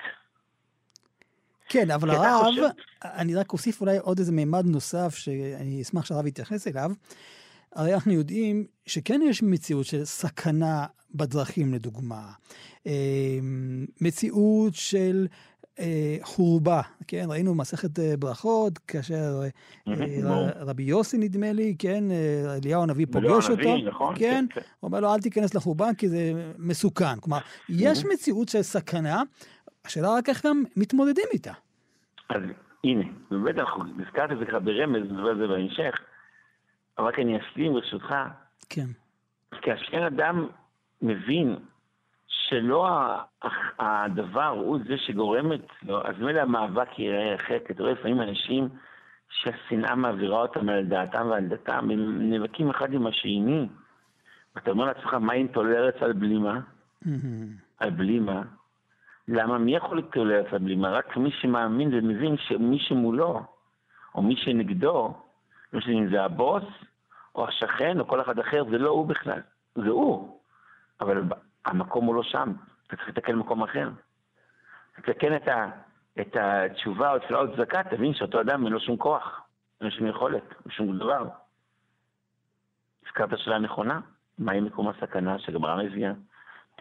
כן, 1.74 1.90
אבל 1.90 2.10
הרב, 2.10 2.44
חושב... 2.44 2.62
אני 3.04 3.34
רק 3.34 3.52
אוסיף 3.52 3.80
אולי 3.80 3.98
עוד 3.98 4.18
איזה 4.18 4.32
מימד 4.32 4.66
נוסף 4.66 5.14
שאני 5.16 5.82
אשמח 5.82 6.04
שהרב 6.04 6.26
יתייחס 6.26 6.68
אליו. 6.68 6.92
הרי 7.72 7.94
אנחנו 7.94 8.12
יודעים 8.12 8.66
שכן 8.86 9.20
יש 9.24 9.42
מציאות 9.42 9.86
של 9.86 10.04
סכנה 10.04 10.86
בדרכים, 11.14 11.74
לדוגמה. 11.74 12.32
אה, 12.86 12.92
מציאות 14.00 14.74
של 14.74 15.26
אה, 15.78 16.16
חורבה, 16.22 16.80
כן? 17.06 17.26
ראינו 17.28 17.54
מסכת 17.54 17.98
אה, 17.98 18.16
ברכות, 18.16 18.78
כאשר 18.78 19.42
רבי 20.56 20.82
יוסי, 20.82 21.18
נדמה 21.18 21.52
לי, 21.52 21.74
כן? 21.78 22.04
אליהו 22.62 22.82
הנביא 22.82 23.06
פוגש 23.12 23.50
אותו. 23.50 23.76
נכון, 23.76 24.14
כן? 24.18 24.46
כן? 24.50 24.60
הוא 24.80 24.88
אומר 24.88 25.00
לו, 25.00 25.14
אל 25.14 25.20
תיכנס 25.20 25.54
לחורבה 25.54 25.90
כי 25.98 26.08
זה 26.08 26.32
מסוכן. 26.58 27.20
כלומר, 27.20 27.38
יש 27.68 28.04
מציאות 28.04 28.48
של 28.48 28.62
סכנה, 28.62 29.22
השאלה 29.84 30.14
רק 30.14 30.28
איך 30.28 30.46
גם 30.46 30.64
מתמודדים 30.76 31.26
איתה. 31.32 31.52
אז 32.34 32.42
הנה, 32.84 33.04
באמת 33.30 33.58
אנחנו 33.58 33.84
נזכרת 33.84 34.32
את 34.32 34.38
זה 34.38 34.46
ככה 34.46 34.58
ברמז, 34.58 35.02
נדבר 35.10 35.28
על 35.28 35.38
זה 35.38 35.46
בהמשך. 35.46 35.94
אבל 36.98 37.06
רק 37.06 37.18
אני 37.18 37.38
אשלים 37.40 37.72
ברשותך. 37.72 38.14
כן. 38.68 38.86
כאשר 39.62 40.06
אדם 40.06 40.46
מבין 41.02 41.56
שלא 42.26 42.88
הדבר 43.78 44.48
הוא 44.48 44.78
זה 44.88 44.98
שגורם 44.98 45.50
לו, 45.82 46.06
אז 46.06 46.14
מילא 46.18 46.40
המאבק 46.40 46.98
יראה 46.98 47.34
אחרת. 47.34 47.70
אתה 47.70 47.82
רואה 47.82 47.92
לפעמים 47.92 48.20
אנשים 48.20 48.68
שהשנאה 49.28 49.94
מעבירה 49.94 50.42
אותם 50.42 50.68
על 50.68 50.84
דעתם 50.84 51.26
ועל 51.30 51.46
דתם, 51.46 51.90
הם 51.90 52.30
נאבקים 52.30 52.70
אחד 52.70 52.92
עם 52.92 53.06
השני. 53.06 53.68
ואתה 54.56 54.70
אומר 54.70 54.84
לעצמך, 54.84 55.14
מה 55.14 55.32
אם 55.32 55.46
תולרת 55.52 56.02
על 56.02 56.12
בלימה? 56.12 56.60
על 57.78 57.90
בלימה? 57.90 58.42
למה? 59.28 59.58
מי 59.58 59.76
יכול 59.76 59.96
להתולרת 59.96 60.52
על 60.52 60.58
בלימה? 60.58 60.90
רק 60.90 61.16
מי 61.16 61.30
שמאמין 61.30 61.90
ומבין 61.92 62.36
שמי 62.36 62.78
שמולו, 62.78 63.42
או 64.14 64.22
מי 64.22 64.36
שנגדו, 64.36 65.14
לא 65.72 65.78
משנה 65.78 65.92
אם 65.92 66.10
זה 66.10 66.24
הבוס, 66.24 66.64
או 67.34 67.48
השכן, 67.48 68.00
או 68.00 68.08
כל 68.08 68.20
אחד 68.20 68.38
אחר, 68.38 68.64
זה 68.70 68.78
לא 68.78 68.90
הוא 68.90 69.06
בכלל, 69.06 69.40
זה 69.74 69.88
הוא. 69.88 70.40
אבל 71.00 71.22
המקום 71.64 72.04
הוא 72.04 72.14
לא 72.14 72.22
שם, 72.22 72.52
אתה 72.86 72.96
צריך 72.96 73.08
לתקן 73.08 73.32
במקום 73.32 73.62
אחר. 73.62 73.90
תתקן 74.96 75.36
את, 75.36 75.48
ה, 75.48 75.70
את 76.20 76.36
התשובה 76.40 77.12
או 77.12 77.18
תפילה 77.18 77.38
או 77.40 77.56
צדקה, 77.56 77.82
תבין 77.82 78.14
שאותו 78.14 78.40
אדם 78.40 78.64
אין 78.64 78.72
לו 78.72 78.80
שום 78.80 78.96
כוח, 78.96 79.40
אין 79.80 79.88
לו 79.88 79.96
שום 79.96 80.06
יכולת, 80.06 80.42
אין 80.64 80.72
שום 80.72 80.98
דבר. 80.98 81.28
הזכרת 83.06 83.38
שאלה 83.38 83.58
נכונה, 83.58 84.00
מה 84.38 84.52
עם 84.52 84.64
מקום 84.64 84.88
הסכנה 84.88 85.38
שגמרא 85.38 85.82
מביאה? 85.82 86.12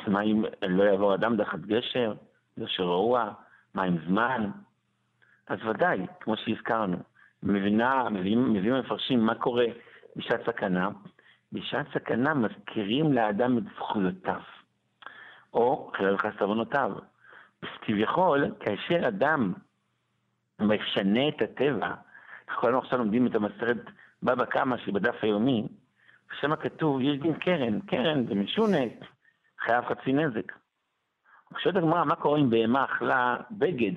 מה 0.08 0.22
אם 0.22 0.46
לא 0.62 0.84
יעבור 0.84 1.16
אדם 1.16 1.38
דחת 1.38 1.60
גשר, 1.60 2.14
גשר 2.60 2.84
רעוע, 2.84 3.32
מה 3.74 3.84
עם 3.84 3.98
זמן? 4.08 4.52
אז 5.48 5.60
ודאי, 5.66 6.06
כמו 6.20 6.38
שהזכרנו, 6.38 6.98
מבינה, 7.44 8.10
מביאים, 8.10 8.54
מביאים 8.54 8.80
מפרשים 8.80 9.20
מה 9.20 9.36
קורה 9.36 9.66
בשעת 10.16 10.42
סכנה. 10.46 10.90
בשעת 11.54 11.86
סכנה 11.94 12.34
מזכירים 12.34 13.14
לאדם 13.14 13.58
את 13.58 13.64
זכויותיו, 13.76 14.42
או 15.54 15.92
חלל 15.98 16.18
חסרונותיו. 16.18 16.92
כביכול, 17.82 18.46
כאשר 18.60 19.08
אדם 19.08 19.54
משנה 20.60 21.28
את 21.28 21.42
הטבע, 21.42 21.88
אנחנו 22.48 22.62
כולנו 22.62 22.78
עכשיו 22.78 23.00
לומדים 23.00 23.28
את 23.28 23.36
המסרת 23.36 23.78
בבא 24.24 24.46
קמא 24.46 24.78
שבדף 24.78 25.16
היומי, 25.22 25.68
ושם 26.32 26.56
כתוב, 26.56 27.02
יש 27.02 27.20
דין 27.20 27.34
קרן, 27.34 27.80
קרן 27.82 28.28
זה 28.28 28.36
משונה, 28.36 28.78
חייב 29.60 29.86
חצי 29.86 30.14
נזק. 30.14 30.52
שואלת 31.60 31.78
הגמרא, 31.78 32.04
מה 32.04 32.16
קורה 32.16 32.40
אם 32.40 32.50
בהמה 32.50 32.86
אכלה 32.86 33.38
בגד 33.52 33.92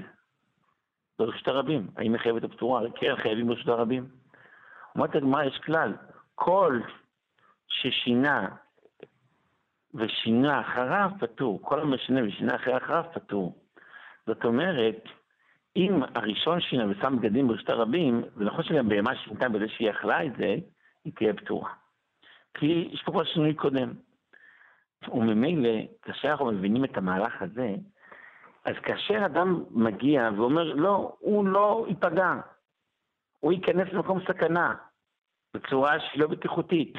ברשות 1.18 1.48
הרבים? 1.48 1.86
האם 1.96 2.12
היא 2.12 2.20
חייבת 2.20 2.44
הפטורה? 2.44 2.82
כן, 2.94 3.16
חייבים 3.22 3.46
ברשות 3.46 3.68
הרבים. 3.68 4.08
אומרת 4.94 5.14
הגמרא, 5.14 5.44
יש 5.44 5.58
כלל, 5.58 5.92
כל 6.34 6.80
ששינה 7.68 8.48
ושינה 9.94 10.60
אחריו 10.60 11.10
פטור, 11.20 11.62
כל 11.62 11.80
המשנה 11.80 12.20
ושינה 12.24 12.56
אחרי 12.56 12.76
אחריו 12.76 13.04
פטור. 13.14 13.58
זאת 14.26 14.44
אומרת, 14.44 15.04
אם 15.76 16.02
הראשון 16.14 16.60
שינה 16.60 16.84
ושם 16.90 17.16
בגדים 17.16 17.48
ברשות 17.48 17.68
הרבים, 17.68 18.22
זה 18.36 18.44
נכון 18.44 18.64
שגם 18.64 18.88
בהמה 18.88 19.16
שינתה 19.16 19.48
בזה 19.48 19.68
שהיא 19.68 19.90
אכלה 19.90 20.24
את 20.24 20.36
זה, 20.38 20.56
היא 21.04 21.12
תהיה 21.16 21.34
פטורה. 21.34 21.70
כי 22.54 22.88
יש 22.92 23.02
פה 23.02 23.12
כבר 23.12 23.24
שינוי 23.24 23.54
קודם. 23.54 23.92
וממילא, 25.08 25.70
כאשר 26.02 26.28
אנחנו 26.28 26.52
מבינים 26.52 26.84
את 26.84 26.96
המהלך 26.96 27.42
הזה, 27.42 27.74
אז 28.64 28.74
כאשר 28.82 29.26
אדם 29.26 29.64
מגיע 29.70 30.30
ואומר, 30.36 30.74
לא, 30.74 31.16
הוא 31.18 31.46
לא 31.48 31.86
ייפגע, 31.88 32.32
הוא 33.40 33.52
ייכנס 33.52 33.88
למקום 33.92 34.20
סכנה, 34.28 34.74
בצורה 35.54 36.00
שהיא 36.00 36.20
לא 36.20 36.26
בטיחותית, 36.26 36.94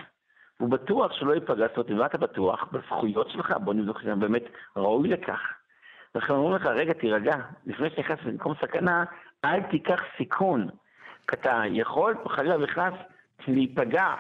הוא 0.57 0.69
בטוח 0.69 1.11
שלא 1.11 1.33
ייפגע, 1.33 1.67
זאת 1.67 1.77
אומרת, 1.77 1.91
אם 1.91 2.05
אתה 2.05 2.17
בטוח 2.17 2.67
בזכויות 2.71 3.29
שלך, 3.29 3.53
בוא 3.63 3.73
נבדוק 3.73 4.01
שזה 4.01 4.15
באמת 4.15 4.43
ראוי 4.75 5.09
לכך. 5.09 5.39
לכן 6.15 6.33
אומרים 6.33 6.55
לך, 6.55 6.65
רגע, 6.65 6.93
תירגע, 6.93 7.35
לפני 7.65 7.89
שנכנס 7.89 8.19
למקום 8.25 8.53
סכנה, 8.61 9.05
אל 9.45 9.61
תיקח 9.61 10.01
סיכון. 10.17 10.67
כי 11.27 11.35
אתה 11.35 11.61
יכול 11.69 12.15
חלילה 12.27 12.63
וחס 12.63 12.93
להיפגע. 13.47 14.15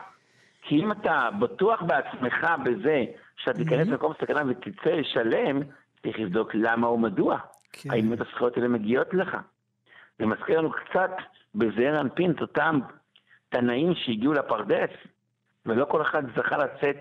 כי 0.67 0.75
אם 0.75 0.91
אתה 0.91 1.29
בטוח 1.39 1.81
בעצמך 1.81 2.47
בזה 2.63 3.05
שאתה 3.37 3.57
תיכנס 3.57 3.87
למקום 3.87 4.13
סכנה 4.21 4.41
ותצא 4.47 4.89
לשלם, 4.89 5.61
צריך 6.03 6.19
לבדוק 6.19 6.55
למה 6.55 6.89
ומדוע. 6.89 7.37
כן. 7.71 7.91
האם 7.91 8.13
את 8.13 8.21
הזכויות 8.21 8.57
האלה 8.57 8.67
מגיעות 8.67 9.13
לך. 9.13 9.37
זה 10.19 10.25
מזכיר 10.25 10.57
לנו 10.59 10.71
קצת 10.71 11.11
בזעיר 11.55 12.01
אנפין 12.01 12.31
את 12.31 12.41
אותם 12.41 12.79
תנאים 13.49 13.95
שהגיעו 13.95 14.33
לפרדס, 14.33 14.89
ולא 15.65 15.85
כל 15.85 16.01
אחד 16.01 16.23
זכה 16.37 16.57
לצאת 16.57 16.97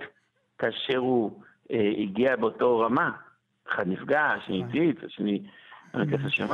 כאשר 0.58 0.98
הוא 0.98 1.40
אה, 1.72 1.90
הגיע 1.98 2.36
באותו 2.36 2.78
רמה. 2.78 3.10
אחד 3.68 3.88
נפגע, 3.88 4.22
השני 4.22 4.64
הציץ, 4.64 4.96
השני... 5.04 5.42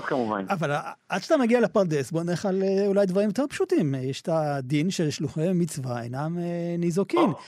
כמובן. 0.00 0.44
אבל 0.50 0.72
עד 1.08 1.22
שאתה 1.22 1.36
מגיע 1.36 1.60
לפרדס, 1.60 2.10
בוא 2.10 2.22
נלך 2.22 2.46
על 2.46 2.62
אה, 2.62 2.86
אולי 2.86 3.06
דברים 3.06 3.28
יותר 3.28 3.46
פשוטים. 3.50 3.94
יש 3.94 4.22
את 4.22 4.28
הדין 4.32 4.90
של 4.90 5.10
שלוחי 5.10 5.52
מצווה 5.54 6.02
אינם 6.02 6.38
אה, 6.38 6.74
ניזוקין. 6.78 7.20
או. 7.20 7.38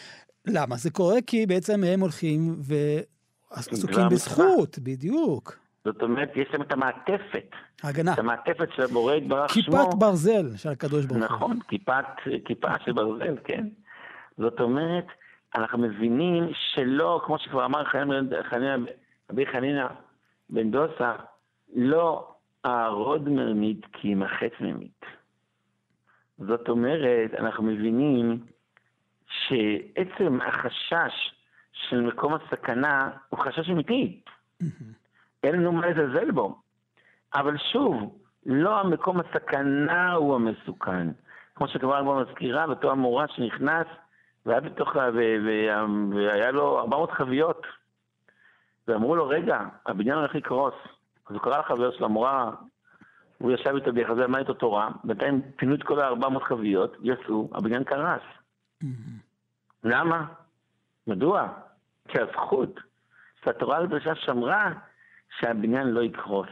למה? 0.46 0.76
זה 0.76 0.90
קורה 0.90 1.16
כי 1.26 1.46
בעצם 1.46 1.84
הם 1.84 2.00
הולכים 2.00 2.56
ועסוקים 3.50 4.08
בזכות, 4.10 4.78
בדיוק. 4.78 5.58
זאת 5.84 6.02
אומרת, 6.02 6.28
יש 6.36 6.48
להם 6.52 6.62
את 6.62 6.72
המעטפת, 6.72 7.50
הגנה. 7.82 8.12
את 8.12 8.18
המעטפת 8.18 8.68
של 8.76 8.82
הבורא 8.82 9.14
יתברך 9.14 9.54
שמו. 9.54 9.62
כיפת 9.62 9.94
ברזל 9.98 10.56
של 10.56 10.68
הקדוש 10.68 11.04
ברוך 11.06 11.18
הוא. 11.18 11.24
נכון, 11.36 11.58
כיפת, 11.68 12.04
כיפה 12.44 12.68
של 12.84 12.92
ברזל, 12.92 13.36
כן. 13.44 13.66
זאת 14.38 14.60
אומרת, 14.60 15.04
אנחנו 15.56 15.78
מבינים 15.78 16.44
שלא, 16.74 17.20
כמו 17.26 17.38
שכבר 17.38 17.64
אמר 17.64 17.84
חנינא- 17.84 18.90
רבי 19.30 19.46
חנינא 19.52 19.86
בן 20.50 20.70
דוסה, 20.70 21.12
לא 21.74 22.34
אהרוד 22.66 23.28
מרמית 23.28 23.86
כי 23.92 24.08
ימחץ 24.08 24.52
ממית. 24.60 25.04
זאת 26.38 26.68
אומרת, 26.68 27.34
אנחנו 27.38 27.62
מבינים 27.62 28.44
שעצם 29.28 30.38
החשש 30.40 31.34
של 31.72 32.00
מקום 32.00 32.34
הסכנה 32.34 33.10
הוא 33.28 33.40
חשש 33.40 33.70
אמיתי. 33.70 34.20
אין 35.42 35.54
לנו 35.54 35.72
מה 35.72 35.86
לזלזל 35.86 36.30
בו. 36.30 36.60
אבל 37.34 37.56
שוב, 37.72 38.18
לא 38.46 38.80
המקום 38.80 39.20
הסכנה 39.20 40.12
הוא 40.12 40.34
המסוכן. 40.34 41.08
כמו 41.54 41.68
שכבר 41.68 42.02
כבר 42.02 42.24
מזכירה, 42.24 42.66
בתור 42.66 42.90
המורה 42.90 43.28
שנכנס 43.28 43.86
והיה 44.46 44.60
בתוך, 44.60 44.96
והיה 46.14 46.50
לו 46.50 46.78
400 46.78 47.10
חביות. 47.10 47.66
ואמרו 48.88 49.16
לו, 49.16 49.28
רגע, 49.28 49.60
הבניין 49.86 50.18
הולך 50.18 50.34
לקרוס. 50.34 50.74
אז 51.26 51.34
הוא 51.34 51.42
קרא 51.42 51.58
לחבר 51.58 51.90
של 51.90 52.04
המורה, 52.04 52.50
הוא 53.38 53.52
ישב 53.52 53.74
איתו 53.74 53.92
ביחד, 53.92 54.16
למד 54.16 54.38
איתו 54.38 54.54
תורה, 54.54 54.88
בינתיים 55.04 55.42
פינו 55.56 55.74
את 55.74 55.82
כל 55.82 56.00
ה-400 56.00 56.40
חביות, 56.40 56.96
יצאו, 57.02 57.50
הבניין 57.54 57.84
קרס. 57.84 58.22
למה? 59.84 60.26
מדוע? 61.06 61.48
כי 62.08 62.18
הזכות 62.20 62.80
שהתורה 63.44 63.78
הקדושה 63.78 64.14
שמרה 64.14 64.72
שהבניין 65.38 65.86
לא 65.86 66.00
יקרוס. 66.00 66.48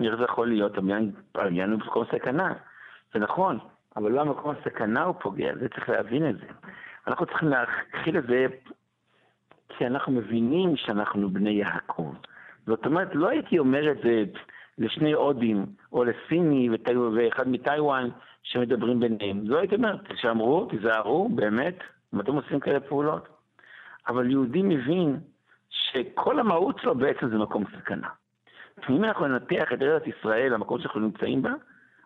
איך 0.00 0.16
זה 0.16 0.24
יכול 0.24 0.48
להיות? 0.48 0.78
הבניין, 0.78 1.12
הבניין 1.34 1.70
הוא 1.70 1.80
במקום 1.80 2.04
סכנה. 2.04 2.52
זה 3.14 3.18
נכון, 3.18 3.58
אבל 3.96 4.10
לא 4.10 4.20
המקום 4.20 4.54
הסכנה 4.56 5.02
הוא 5.02 5.14
פוגע, 5.20 5.54
זה 5.60 5.68
צריך 5.68 5.88
להבין 5.88 6.30
את 6.30 6.38
זה. 6.38 6.46
אנחנו 7.06 7.26
צריכים 7.26 7.48
להכיל 7.48 8.18
את 8.18 8.26
זה 8.26 8.46
כי 9.68 9.86
אנחנו 9.86 10.12
מבינים 10.12 10.76
שאנחנו 10.76 11.30
בני 11.30 11.50
יעקב. 11.50 12.14
זאת 12.66 12.86
אומרת, 12.86 13.08
לא 13.14 13.28
הייתי 13.28 13.58
אומר 13.58 13.90
את 13.90 13.96
זה 14.04 14.24
לשני 14.78 15.12
הודים, 15.12 15.66
או 15.92 16.04
לסיני 16.04 16.68
ואחד 17.16 17.48
מטיוואן 17.48 18.08
שמדברים 18.42 19.00
ביניהם. 19.00 19.40
לא 19.44 19.58
הייתי 19.58 19.74
אומר, 19.74 19.96
תשמרו, 19.96 20.66
תיזהרו, 20.66 21.28
באמת, 21.28 21.78
אם 22.14 22.20
אתם 22.20 22.34
עושים 22.34 22.60
כאלה 22.60 22.80
פעולות. 22.80 23.28
אבל 24.08 24.30
יהודי 24.30 24.62
מבין 24.62 25.20
שכל 25.70 26.38
המהות 26.38 26.78
שלו 26.78 26.94
בעצם 26.94 27.28
זה 27.28 27.38
מקום 27.38 27.64
סכנה. 27.78 28.08
אם 28.90 29.04
אנחנו 29.04 29.26
ננתח 29.26 29.72
את 29.72 29.82
ארץ 29.82 30.02
ישראל, 30.06 30.54
המקום 30.54 30.80
שאנחנו 30.80 31.00
נמצאים 31.00 31.42
בה, 31.42 31.52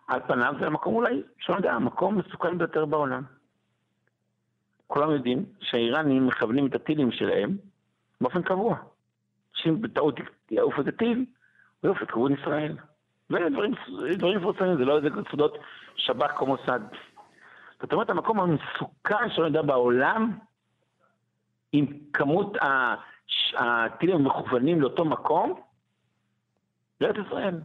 על 0.07 0.19
פניו 0.27 0.53
זה 0.59 0.67
המקום 0.67 0.95
אולי, 0.95 1.21
שלא 1.39 1.55
יודע, 1.55 1.73
המקום 1.73 2.15
המסוכן 2.15 2.57
ביותר 2.57 2.85
בעולם. 2.85 3.23
כולם 4.87 5.11
יודעים 5.11 5.45
שהאיראנים 5.61 6.27
מכוונים 6.27 6.67
את 6.67 6.75
הטילים 6.75 7.11
שלהם 7.11 7.57
באופן 8.21 8.41
קבוע. 8.41 8.77
שאם 9.57 9.81
בטעות 9.81 10.15
יעוף 10.51 10.79
את 10.79 10.87
הטיל, 10.87 11.25
הוא 11.81 11.89
יעוף 11.89 12.03
את 12.03 12.11
כיוון 12.11 12.33
ישראל. 12.33 12.77
דברים 13.29 14.37
מפורסמים, 14.37 14.77
זה 14.77 14.85
לא 14.85 14.97
איזה 14.97 15.09
סודות 15.31 15.57
שב"כ 15.95 16.31
כמו 16.37 16.47
מוסד. 16.47 16.79
זאת 17.81 17.93
אומרת, 17.93 18.09
המקום 18.09 18.39
המסוכן 18.39 19.29
שלא 19.35 19.45
יודע 19.45 19.61
בעולם, 19.61 20.37
עם 21.71 21.85
כמות 22.13 22.57
הטילים 23.57 24.15
המכוונים 24.15 24.81
לאותו 24.81 25.05
מקום, 25.05 25.61
זה 26.99 27.05
ארץ 27.05 27.15
ישראל. 27.27 27.61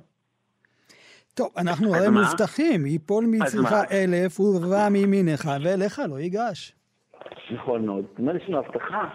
טוב, 1.35 1.49
אנחנו 1.57 1.95
הרי? 1.95 2.09
מובטחים, 2.09 2.87
יפול 2.87 3.25
אז 3.25 3.31
מצלך? 3.31 3.73
אלף 3.91 4.41
ובא 4.41 4.89
מימינך, 4.91 5.51
ואליך 5.65 6.01
לא 6.11 6.19
ייגש. 6.19 6.75
נכון 7.51 7.87
מאוד. 7.87 8.05
זאת 8.11 8.19
אומרת, 8.19 8.43
יש 8.43 8.49
לנו 8.49 8.59
הבטחה 8.59 9.09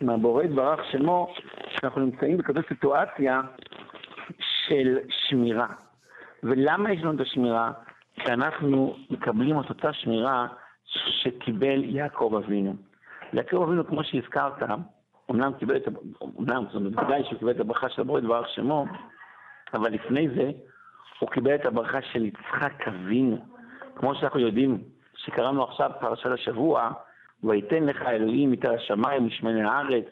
מהבורא 0.00 0.42
יתברך 0.42 0.80
שמו, 0.92 1.34
שאנחנו 1.68 2.00
נמצאים 2.00 2.36
בכזאת 2.36 2.68
סיטואציה 2.68 3.40
של 4.38 4.98
שמירה. 5.08 5.66
ולמה 6.42 6.92
יש 6.92 7.02
לנו 7.02 7.14
את 7.14 7.20
השמירה? 7.20 7.72
כי 8.14 8.32
אנחנו 8.32 8.96
מקבלים 9.10 9.60
את 9.60 9.68
אותה 9.68 9.92
שמירה 9.92 10.46
שקיבל 11.22 11.84
יעקב 11.84 12.40
אבינו. 12.44 12.74
יעקב 13.32 13.62
אבינו, 13.62 13.86
כמו 13.86 14.04
שהזכרת, 14.04 14.62
אמנם 15.30 15.52
קיבל 15.58 15.76
את, 15.76 15.88
אמנם, 16.38 16.64
זאת 16.66 16.74
אומרת, 16.74 16.92
בוודאי 16.92 17.24
שהוא 17.24 17.38
קיבל 17.38 17.50
את 17.50 17.60
הברכה 17.60 17.88
של 17.88 18.02
הבורא 18.02 18.18
יתברך 18.18 18.48
שמו, 18.48 18.86
אבל 19.74 19.90
לפני 19.90 20.28
זה, 20.28 20.50
הוא 21.18 21.30
קיבל 21.30 21.54
את 21.54 21.66
הברכה 21.66 22.02
של 22.02 22.24
יצחק 22.24 22.88
אבינו. 22.88 23.38
כמו 23.96 24.14
שאנחנו 24.14 24.40
יודעים, 24.40 24.82
שקראנו 25.16 25.64
עכשיו 25.64 25.90
פרשת 26.00 26.30
השבוע, 26.30 26.90
ויתן 27.44 27.82
לך 27.84 28.02
אלוהים 28.02 28.50
מטר 28.52 28.74
השמיים 28.74 29.26
משמני 29.26 29.62
הארץ, 29.62 30.04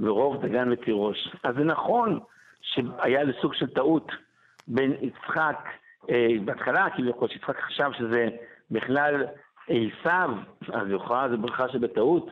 ורוב 0.00 0.46
דגן 0.46 0.72
ותירוש. 0.72 1.28
אז 1.42 1.54
זה 1.54 1.64
נכון 1.64 2.20
שהיה 2.62 3.24
לסוג 3.24 3.54
של 3.54 3.66
טעות 3.66 4.12
בין 4.68 4.94
יצחק, 5.00 5.68
אה, 6.10 6.26
בהתחלה 6.44 6.86
כביכול 6.96 7.28
שיצחק 7.28 7.60
חשב 7.60 7.90
שזה 7.98 8.28
בכלל 8.70 9.24
עשיו, 9.68 10.30
אז 10.72 10.88
לכאורה 10.88 11.28
זו 11.28 11.38
ברכה 11.38 11.68
שבטעות. 11.68 12.30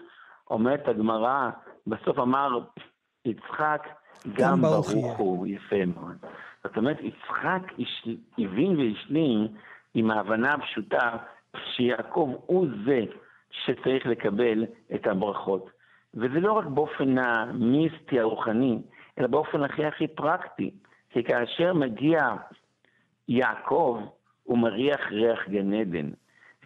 אומרת 0.50 0.88
הגמרא, 0.88 1.50
בסוף 1.86 2.18
אמר 2.18 2.58
יצחק 3.24 3.88
גם 4.32 4.62
ברוך 4.62 4.72
ברוך 4.90 4.92
יהיה." 4.92 5.14
הוא, 5.18 5.46
יפה 5.46 5.84
מאוד. 5.96 6.16
זאת 6.64 6.76
אומרת, 6.76 6.96
יצחק 7.00 7.62
הש- 7.78 8.08
הבין 8.38 8.76
והשלים 8.76 9.48
עם 9.94 10.10
ההבנה 10.10 10.52
הפשוטה 10.54 11.10
שיעקב 11.74 12.34
הוא 12.46 12.66
זה 12.86 13.00
שצריך 13.50 14.06
לקבל 14.06 14.64
את 14.94 15.06
הברכות. 15.06 15.70
וזה 16.14 16.40
לא 16.40 16.52
רק 16.52 16.66
באופן 16.66 17.18
המיסטי 17.18 18.20
הרוחני, 18.20 18.78
אלא 19.18 19.26
באופן 19.26 19.62
הכי 19.62 19.84
הכי 19.84 20.06
פרקטי. 20.08 20.70
כי 21.10 21.24
כאשר 21.24 21.74
מגיע 21.74 22.34
יעקב, 23.28 24.02
הוא 24.44 24.58
מריח 24.58 25.00
ריח 25.10 25.48
גן 25.48 25.72
עדן. 25.72 26.10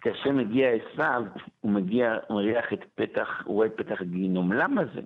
כאשר 0.01 0.31
מגיע 0.31 0.69
עשיו, 0.69 1.23
הוא 1.61 1.73
מגיע, 1.73 2.19
מריח 2.31 2.73
את 2.73 2.85
פתח, 2.95 3.43
הוא 3.45 3.55
רואה 3.55 3.67
את 3.67 3.77
פתח 3.77 4.03
גיהינום. 4.03 4.53
למה 4.53 4.83
זה? 4.95 5.01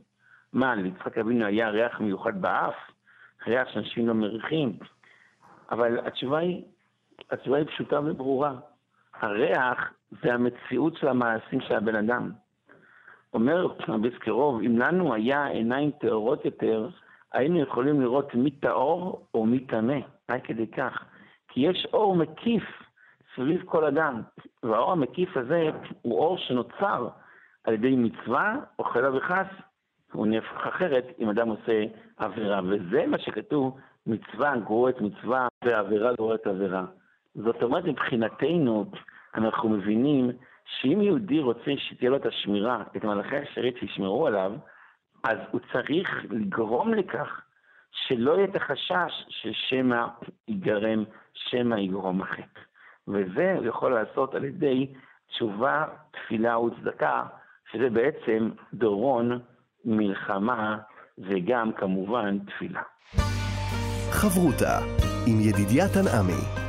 מה, 0.53 0.75
ליצחק 0.75 1.19
אבינו 1.19 1.47
היה 1.47 1.69
ריח 1.69 2.01
מיוחד 2.01 2.43
באף? 2.43 2.75
ריח 3.47 3.69
שאנשים 3.69 4.09
לא 4.09 4.15
מריחים? 4.15 4.79
אבל 5.71 6.07
התשובה 6.07 6.39
היא, 6.39 6.63
התשובה 7.31 7.57
היא 7.57 7.67
פשוטה 7.67 8.01
וברורה. 8.01 8.55
הריח 9.15 9.93
זה 10.23 10.35
המציאות 10.35 10.97
של 10.97 11.09
המעשים 11.09 11.61
של 11.61 11.75
הבן 11.75 11.95
אדם. 11.95 12.31
אומר 13.35 13.67
רבי 13.89 14.11
סקרוב, 14.17 14.63
אם 14.63 14.79
לנו 14.79 15.15
היה 15.15 15.47
עיניים 15.47 15.91
טהורות 15.91 16.45
יותר, 16.45 16.89
היינו 17.33 17.61
יכולים 17.61 18.01
לראות 18.01 18.35
מי 18.35 18.51
טהור 18.51 19.27
או 19.35 19.47
מי 19.47 19.61
טמא. 19.61 19.99
עד 20.29 20.41
כדי 20.45 20.67
כך. 20.67 21.05
כי 21.49 21.61
יש 21.61 21.87
אור 21.93 22.17
מקיף 22.17 22.63
סביב 23.35 23.63
כל 23.65 23.85
אדם, 23.85 24.23
והאור 24.63 24.93
המקיף 24.93 25.37
הזה 25.37 25.71
הוא 26.03 26.19
אור 26.19 26.39
שנוצר 26.39 27.09
על 27.65 27.75
ידי 27.75 27.97
מצווה 27.97 28.57
או 28.79 28.85
חלילה 28.85 29.17
וחס, 29.17 29.47
הוא 30.13 30.27
נהפך 30.27 30.67
אחרת 30.67 31.05
אם 31.19 31.29
אדם 31.29 31.49
עושה 31.49 31.85
עבירה. 32.17 32.61
וזה 32.65 33.07
מה 33.07 33.19
שכתוב, 33.19 33.79
מצווה 34.07 34.57
גוררת 34.57 35.01
מצווה 35.01 35.49
ועבירה 35.65 36.13
גוררת 36.19 36.47
עבירה. 36.47 36.85
זאת 37.35 37.63
אומרת, 37.63 37.85
מבחינתנו, 37.85 38.85
אנחנו 39.37 39.69
מבינים 39.69 40.31
שאם 40.65 41.01
יהודי 41.01 41.41
רוצה 41.41 41.71
שתהיה 41.77 42.11
לו 42.11 42.17
את 42.17 42.27
השמירה, 42.27 42.83
את 42.97 43.05
מלאכי 43.05 43.37
השרת 43.37 43.75
שישמרו 43.81 44.27
עליו, 44.27 44.53
אז 45.25 45.39
הוא 45.51 45.61
צריך 45.73 46.25
לגרום 46.31 46.95
לכך 46.95 47.41
שלא 47.91 48.37
יהיה 48.37 48.45
את 48.45 48.57
החשש 48.57 49.25
ששמא 49.29 50.07
ייגרם, 50.49 51.05
שמא 51.35 51.75
יגרום 51.75 52.23
החטא. 52.23 52.61
וזה 53.09 53.55
הוא 53.57 53.67
יכול 53.67 53.95
לעשות 53.95 54.35
על 54.35 54.45
ידי 54.45 54.87
תשובה, 55.29 55.85
תפילה 56.11 56.59
וצדקה, 56.59 57.23
שזה 57.73 57.91
בעצם 57.91 58.51
דורון, 58.75 59.39
מלחמה 59.85 60.79
וגם 61.19 61.73
כמובן 61.73 62.39
תפילה. 62.39 62.83
חברותה 64.11 64.79
עם 65.27 65.41
ידידיה 65.41 65.85
תנעמי 65.95 66.66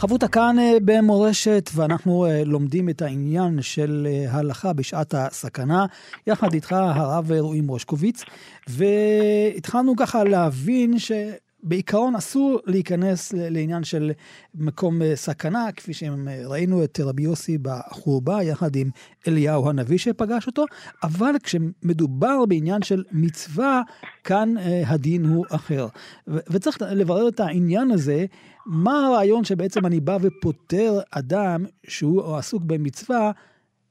חברותה 0.00 0.28
כאן 0.28 0.58
אה, 0.58 0.72
במורשת, 0.84 1.70
ואנחנו 1.74 2.26
אה, 2.26 2.44
לומדים 2.44 2.88
את 2.88 3.02
העניין 3.02 3.62
של 3.62 4.08
אה, 4.10 4.32
ההלכה 4.32 4.72
בשעת 4.72 5.14
הסכנה, 5.14 5.86
יחד 6.26 6.54
איתך 6.54 6.72
הרב 6.72 7.32
רועי 7.32 7.60
מושקוביץ, 7.60 8.22
והתחלנו 8.68 9.96
ככה 9.96 10.24
להבין 10.24 10.98
ש... 10.98 11.12
בעיקרון 11.62 12.14
אסור 12.14 12.60
להיכנס 12.66 13.32
לעניין 13.32 13.84
של 13.84 14.10
מקום 14.54 15.02
אה, 15.02 15.16
סכנה, 15.16 15.72
כפי 15.76 15.92
שראינו 15.94 16.84
את 16.84 17.00
רבי 17.04 17.22
יוסי 17.22 17.58
בחורבה, 17.62 18.42
יחד 18.42 18.76
עם 18.76 18.88
אליהו 19.28 19.68
הנביא 19.68 19.98
שפגש 19.98 20.46
אותו, 20.46 20.64
אבל 21.02 21.32
כשמדובר 21.42 22.46
בעניין 22.48 22.82
של 22.82 23.04
מצווה, 23.12 23.82
כאן 24.24 24.48
אה, 24.58 24.82
הדין 24.86 25.24
הוא 25.24 25.46
אחר. 25.54 25.86
וצריך 26.26 26.78
לברר 26.82 27.28
את 27.28 27.40
העניין 27.40 27.90
הזה, 27.90 28.24
מה 28.66 29.06
הרעיון 29.06 29.44
שבעצם 29.44 29.86
אני 29.86 30.00
בא 30.00 30.16
ופוטר 30.22 30.92
אדם 31.10 31.64
שהוא 31.88 32.36
עסוק 32.36 32.62
במצווה 32.66 33.30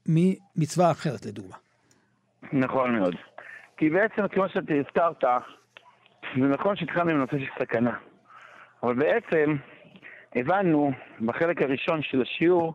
ממצווה 0.06 0.90
אחרת, 0.90 1.26
לדוגמה. 1.26 1.56
נכון 2.52 2.98
מאוד. 2.98 3.14
כי 3.76 3.90
בעצם, 3.90 4.28
כמו 4.28 4.48
שאתה 4.48 4.74
הזכרת, 4.74 5.24
זה 6.36 6.48
נכון 6.48 6.76
שהתחלנו 6.76 7.10
עם 7.10 7.16
נושא 7.16 7.38
של 7.38 7.50
סכנה, 7.58 7.96
אבל 8.82 8.94
בעצם 8.94 9.56
הבנו 10.36 10.92
בחלק 11.20 11.62
הראשון 11.62 12.02
של 12.02 12.22
השיעור 12.22 12.74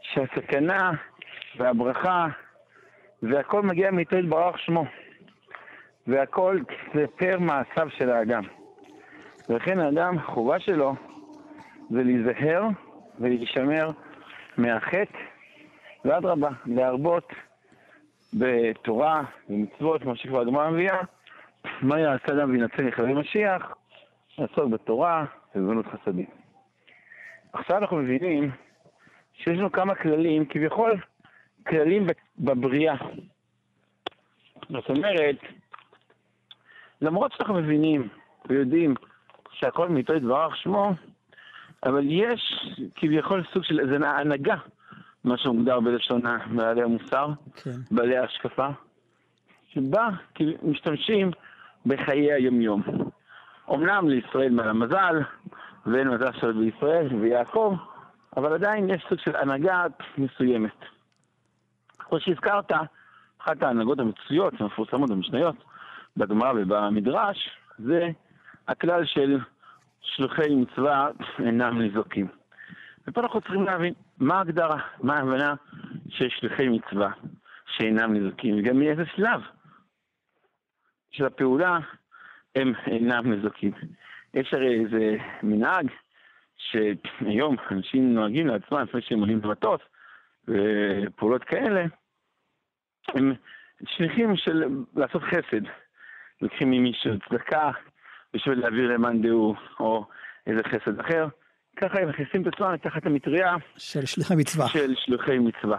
שהסכנה 0.00 0.90
והברכה 1.56 2.26
והכל 3.22 3.62
מגיע 3.62 3.90
מאיתו 3.90 4.16
יתברך 4.16 4.58
שמו, 4.58 4.84
והכל 6.06 6.58
זה 6.94 7.06
פר 7.16 7.38
מעשיו 7.38 7.88
של 7.90 8.10
האדם. 8.10 8.42
ולכן 9.48 9.78
האדם, 9.78 10.18
החובה 10.18 10.60
שלו 10.60 10.94
זה 11.90 12.02
להיזהר 12.02 12.64
ולהישמר 13.20 13.88
מהחטא, 14.56 15.18
ואדרבה, 16.04 16.48
להרבות 16.66 17.32
בתורה 18.34 19.22
ומצוות, 19.50 20.02
כמו 20.02 20.16
שכבר 20.16 20.40
הגמרא 20.40 20.70
מביאה, 20.70 21.00
מה 21.82 22.00
יעשה 22.00 22.32
אדם 22.32 22.50
וינצל 22.50 22.88
יחווה 22.88 23.14
משיח? 23.14 23.74
לעסוק 24.38 24.70
בתורה 24.70 25.24
ובגנות 25.54 25.86
חסדים. 25.86 26.26
עכשיו 27.52 27.78
אנחנו 27.78 27.96
מבינים 27.96 28.50
שיש 29.32 29.58
לנו 29.58 29.72
כמה 29.72 29.94
כללים, 29.94 30.46
כביכול 30.46 31.00
כללים 31.66 32.06
בבריאה. 32.38 32.96
זאת 34.68 34.88
אומרת, 34.90 35.36
למרות 37.00 37.32
שאנחנו 37.32 37.54
מבינים 37.54 38.08
ויודעים 38.48 38.94
שהכל 39.52 39.88
מאיתו 39.88 40.14
יתברך 40.14 40.56
שמו, 40.56 40.92
אבל 41.86 42.02
יש 42.06 42.70
כביכול 42.94 43.44
סוג 43.52 43.64
של 43.64 43.80
איזו 43.80 44.06
הנהגה, 44.06 44.56
מה 45.24 45.38
שמוגדר 45.38 45.80
בלשון 45.80 46.22
בעלי 46.56 46.82
המוסר, 46.82 47.28
כן. 47.64 47.70
בעלי 47.90 48.16
ההשקפה, 48.16 48.68
שבה 49.68 50.08
משתמשים 50.62 51.30
בחיי 51.86 52.32
היומיום. 52.32 52.82
אמנם 53.70 54.08
לישראל 54.08 54.50
מעל 54.50 54.68
המזל, 54.68 55.20
ואין 55.86 56.08
מזל 56.08 56.32
של 56.32 56.52
בישראל 56.52 57.06
ויעקב, 57.20 57.76
אבל 58.36 58.52
עדיין 58.52 58.90
יש 58.90 59.06
סוג 59.08 59.18
של 59.18 59.36
הנהגה 59.36 59.86
מסוימת. 60.18 60.78
כמו 61.98 62.20
שהזכרת, 62.20 62.72
אחת 63.38 63.62
ההנהגות 63.62 63.98
המצויות 63.98 64.60
המפורסמות 64.60 65.10
במשניות, 65.10 65.56
בגמרא 66.16 66.52
ובמדרש, 66.56 67.50
זה 67.78 68.08
הכלל 68.68 69.04
של 69.04 69.38
שלוחי 70.00 70.54
מצווה 70.54 71.08
אינם 71.38 71.82
ניזוקים. 71.82 72.26
ופה 73.08 73.20
אנחנו 73.20 73.40
צריכים 73.40 73.64
להבין 73.64 73.94
מה 74.18 74.38
ההגדרה, 74.38 74.80
מה 75.02 75.14
ההבנה 75.16 75.54
של 76.08 76.28
שלוחי 76.28 76.68
מצווה 76.68 77.10
שאינם 77.66 78.12
ניזוקים, 78.12 78.58
וגם 78.58 78.78
מאיזה 78.78 79.02
שלב. 79.16 79.40
של 81.10 81.26
הפעולה 81.26 81.78
הם 82.56 82.72
אינם 82.86 83.30
מזוכים. 83.30 83.72
יש 84.34 84.54
הרי 84.54 84.84
איזה 84.84 85.16
מנהג 85.42 85.86
שהיום 86.56 87.56
אנשים 87.70 88.14
נוהגים 88.14 88.46
לעצמם 88.46 88.78
לפני 88.78 89.00
שהם 89.02 89.20
עולים 89.20 89.40
במטוס 89.40 89.80
ופעולות 90.48 91.44
כאלה, 91.44 91.84
הם 93.08 93.32
שליחים 93.86 94.36
של 94.36 94.64
לעשות 94.96 95.22
חסד. 95.22 95.62
לוקחים 96.42 96.70
ממישהו 96.70 97.12
צדקה 97.28 97.70
בשביל 98.34 98.58
להעביר 98.58 98.92
למאן 98.92 99.22
דהוא 99.22 99.54
או 99.80 100.06
איזה 100.46 100.62
חסד 100.62 101.00
אחר. 101.00 101.28
ככה 101.76 102.00
הם 102.00 102.08
מכניסים 102.08 102.42
את 102.42 102.46
עצמם 102.46 102.76
תחת 102.76 103.06
המטריה 103.06 103.56
של 103.76 104.06
שליחי 104.06 104.34
מצווה. 104.36 104.68
של 104.68 104.94
שליחי 104.94 105.38
מצווה. 105.38 105.78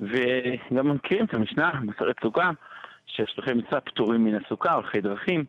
וגם 0.00 0.94
מכירים 0.94 1.24
את 1.24 1.34
המשנה, 1.34 1.72
מסרת 1.82 2.16
סוכה, 2.22 2.50
ששלוחי 3.06 3.54
מצווה 3.54 3.80
פטורים 3.80 4.24
מן 4.24 4.34
הסוכה, 4.34 4.74
הולכי 4.74 5.00
דרכים, 5.00 5.44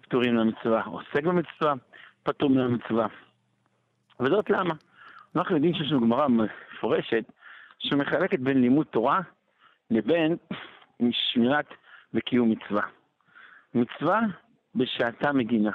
פטורים 0.00 0.36
מהמצווה, 0.36 0.82
עוסק 0.82 1.22
במצווה, 1.22 1.74
פטור 2.22 2.50
מן 2.50 2.60
המצווה. 2.60 3.06
וזאת 4.20 4.50
למה? 4.50 4.74
אנחנו 5.36 5.54
יודעים 5.54 5.74
שיש 5.74 5.92
לנו 5.92 6.00
גמרא 6.00 6.26
מפורשת 6.28 7.24
שמחלקת 7.78 8.38
בין 8.38 8.60
לימוד 8.60 8.86
תורה 8.86 9.20
לבין 9.90 10.36
שמירת 11.10 11.66
וקיום 12.14 12.50
מצווה. 12.50 12.82
מצווה 13.74 14.20
בשעתה 14.74 15.32
מגינה. 15.32 15.72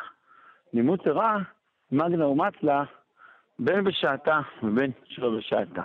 לימוד 0.74 1.00
תורה, 1.00 1.38
מגנה 1.92 2.28
ומצלה, 2.28 2.84
בין 3.60 3.84
בשעתה 3.84 4.40
ובין 4.64 4.92
שלא 5.06 5.38
בשעתה. 5.38 5.82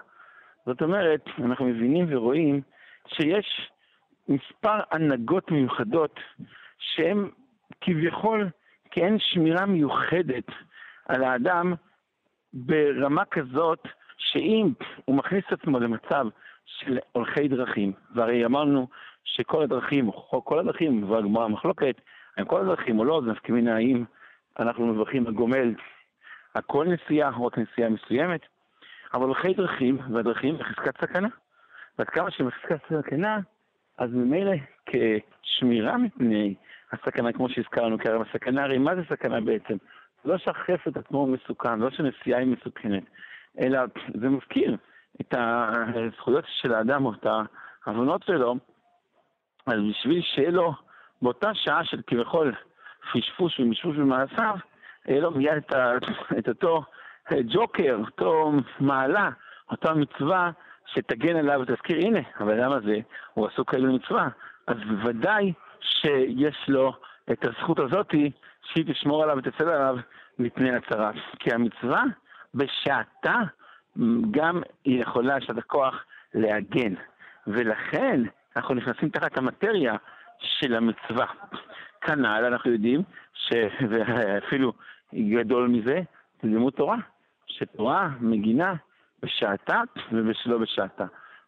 זאת 0.67 0.83
אומרת, 0.83 1.25
אנחנו 1.39 1.65
מבינים 1.65 2.07
ורואים 2.09 2.61
שיש 3.09 3.71
מספר 4.29 4.81
הנהגות 4.91 5.51
מיוחדות 5.51 6.21
שהן 6.79 7.29
כביכול 7.81 8.51
כאין 8.91 9.19
שמירה 9.19 9.67
מיוחדת 9.67 10.47
על 11.09 11.25
האדם 11.25 11.75
ברמה 12.53 13.25
כזאת 13.25 13.79
שאם 14.19 14.73
הוא 15.05 15.17
מכניס 15.17 15.45
את 15.49 15.53
עצמו 15.53 15.81
למצב 15.81 16.27
של 16.67 16.99
הולכי 17.13 17.49
דרכים, 17.49 17.93
והרי 18.15 18.45
אמרנו 18.45 18.89
שכל 19.25 19.63
הדרכים, 19.63 20.11
כל 20.45 20.59
הדרכים, 20.59 21.11
והגמרא 21.11 21.49
מחלוקת, 21.49 22.01
האם 22.37 22.45
כל 22.45 22.61
הדרכים 22.61 22.99
או 22.99 23.05
לא, 23.05 23.23
זה 23.25 23.31
נפקא 23.31 23.53
האם 23.53 24.05
אנחנו 24.59 24.87
מברכים 24.87 25.27
הגומל 25.27 25.75
הכל 26.55 26.87
נסיעה 26.89 27.37
או 27.37 27.47
רק 27.47 27.59
נסיעה 27.59 27.91
מסוימת, 27.91 28.41
אבל 29.15 29.23
הולכי 29.23 29.55
דרכים, 29.55 29.99
והדרכים 30.13 30.59
בחזקת 30.59 31.01
סכנה. 31.01 31.29
ועד 31.99 32.09
כמה 32.09 32.31
שבחזקת 32.31 32.79
סכנה, 32.93 33.39
אז 33.99 34.11
ממילא 34.13 34.53
כשמירה 34.87 35.99
מפני 35.99 36.55
הסכנה, 36.93 37.33
כמו 37.33 37.49
שהזכרנו, 37.49 37.99
כי 37.99 38.09
הסכנה, 38.09 38.65
הרי 38.65 38.79
מה 38.79 38.97
זה 38.97 39.03
סכנה 39.11 39.41
בעצם? 39.41 39.77
לא 40.25 40.39
שהחפץ 40.39 40.97
עצמו 40.97 41.27
מסוכן, 41.27 41.79
לא 41.79 41.91
שנסיעה 41.91 42.41
היא 42.41 42.49
מסוכנת, 42.49 43.03
אלא 43.61 43.81
זה 44.21 44.29
מזכיר 44.29 44.77
את 45.21 45.35
הזכויות 45.39 46.45
של 46.49 46.75
האדם 46.75 47.05
או 47.05 47.13
את 47.13 47.27
ההבנות 47.87 48.23
שלו, 48.23 48.55
אז 49.67 49.75
בשביל 49.91 50.23
שיהיה 50.23 50.51
לו 50.51 50.75
באותה 51.23 51.55
שעה 51.55 51.85
של 51.85 52.03
כביכול 52.07 52.55
פשפוש 53.13 53.61
ומשפוש 53.61 53.97
במעשיו, 53.97 54.57
יהיה 55.09 55.21
לו 55.21 55.31
מיד 55.31 55.57
את, 55.57 55.73
את 56.39 56.49
אותו 56.49 56.85
ג'וקר, 57.33 57.99
אותו 58.01 58.53
מעלה, 58.81 59.31
אותה 59.71 59.95
מצווה 59.95 60.51
שתגן 60.87 61.37
עליו 61.37 61.61
ותזכיר, 61.61 61.97
הנה, 61.97 62.21
הבן 62.37 62.61
אדם 62.61 62.73
הזה, 62.73 62.97
הוא 63.35 63.47
עסוק 63.47 63.71
כאלה 63.71 63.89
מצווה, 63.89 64.29
אז 64.67 64.77
בוודאי 64.89 65.53
שיש 65.81 66.69
לו 66.69 66.93
את 67.33 67.45
הזכות 67.45 67.79
הזאתי 67.79 68.31
שהיא 68.63 68.85
תשמור 68.93 69.23
עליו 69.23 69.37
ותצא 69.39 69.65
עליו 69.65 69.97
מפני 70.39 70.77
הצרה. 70.77 71.11
כי 71.39 71.55
המצווה, 71.55 72.03
בשעתה, 72.55 73.41
גם 74.31 74.63
היא 74.85 75.03
יכולה, 75.03 75.37
יש 75.39 75.51
לה 75.51 75.59
הכוח 75.59 76.05
להגן. 76.35 76.95
ולכן 77.47 78.21
אנחנו 78.57 78.75
נכנסים 78.75 79.09
תחת 79.09 79.39
המטריה 79.39 79.97
של 80.39 80.75
המצווה. 80.75 81.27
כנ"ל 82.01 82.45
אנחנו 82.45 82.71
יודעים, 82.73 83.03
ש... 83.35 83.53
ואפילו 83.91 84.73
גדול 85.15 85.69
מזה, 85.69 86.01
זה 86.43 86.49
לימוד 86.49 86.73
תורה, 86.73 86.97
שתורה 87.47 88.09
מגינה 88.21 88.75
בשעתה 89.25 89.83
ושלא 90.13 90.59
בשעתה. 90.59 91.05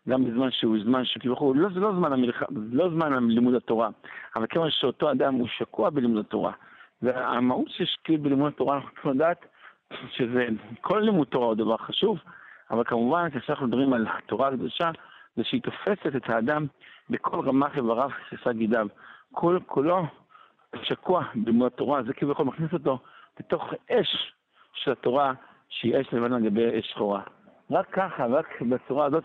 גם 0.09 0.25
בזמן 0.25 0.51
שהוא 0.51 0.77
זמן 0.85 1.05
שכביכול, 1.05 1.57
לא, 1.59 1.69
זה 1.75 1.81
לא 1.81 1.93
זמן, 1.93 2.13
המלח... 2.13 2.43
לא 2.73 2.91
זמן 2.91 3.29
לימוד 3.29 3.55
התורה, 3.55 3.89
אבל 4.37 4.47
כיוון 4.47 4.71
שאותו 4.71 5.11
אדם 5.11 5.35
הוא 5.35 5.49
שקוע 5.49 5.91
בלימוד 5.91 6.27
התורה. 6.27 6.53
והמהות 7.03 7.69
של 7.69 7.85
שקיעות 7.85 8.23
בלימוד 8.23 8.53
התורה, 8.53 8.77
אנחנו 8.77 8.91
צריכים 8.91 9.11
לדעת 9.11 9.47
שזה, 10.11 10.47
כל 10.81 10.99
לימוד 10.99 11.27
תורה 11.27 11.47
הוא 11.47 11.55
דבר 11.55 11.77
חשוב, 11.77 12.19
אבל 12.71 12.85
כמובן, 12.85 13.29
כשאנחנו 13.31 13.67
מדברים 13.67 13.93
על 13.93 14.07
התורה 14.11 14.49
הקדושה, 14.49 14.91
זה 15.37 15.45
שהיא 15.45 15.63
תופסת 15.63 16.17
את 16.17 16.31
האדם 16.31 16.67
בכל 17.11 17.49
רמ"ח 17.49 17.77
איבריו 17.77 18.11
ושסה 18.33 18.53
גידיו. 18.53 18.87
כל 19.33 19.59
כולו 19.67 20.07
שקוע 20.83 21.25
בלימוד 21.35 21.67
התורה, 21.67 22.03
זה 22.03 22.13
כביכול 22.15 22.47
מכניס 22.47 22.73
אותו 22.73 22.99
לתוך 23.41 23.73
אש 23.91 24.33
של 24.75 24.93
התורה, 24.93 25.33
שהיא 25.69 26.01
אש 26.01 26.07
לבנה 26.13 26.39
לגבי 26.39 26.79
אש 26.79 26.91
שחורה. 26.91 27.23
רק 27.71 27.87
ככה, 27.93 28.27
רק 28.27 28.63
בצורה 28.63 29.07
הזאת, 29.07 29.25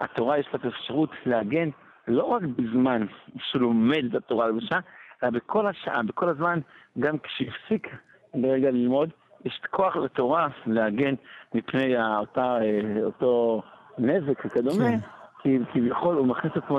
התורה 0.00 0.38
יש 0.38 0.46
לה 0.52 0.58
את 0.58 0.64
האפשרות 0.64 1.10
להגן 1.26 1.68
לא 2.08 2.24
רק 2.24 2.42
בזמן 2.42 3.06
שהוא 3.38 3.62
לומד 3.62 4.04
את 4.10 4.14
התורה 4.14 4.48
לבושה, 4.48 4.78
אלא 5.22 5.30
בכל 5.30 5.66
השעה, 5.66 6.02
בכל 6.02 6.28
הזמן, 6.28 6.60
גם 6.98 7.18
כשהפסיק 7.18 7.88
ברגע 8.34 8.70
ללמוד, 8.70 9.10
יש 9.44 9.60
כוח 9.70 9.96
לתורה 9.96 10.48
להגן 10.66 11.14
מפני 11.54 11.96
אותה, 12.18 12.58
אה, 12.62 13.04
אותו 13.04 13.62
נזק 13.98 14.44
וכדומה, 14.44 14.90
כן. 14.90 14.98
כי 15.42 15.58
כביכול 15.72 16.16
הוא 16.16 16.26
מכניס 16.26 16.52
עצמו 16.56 16.78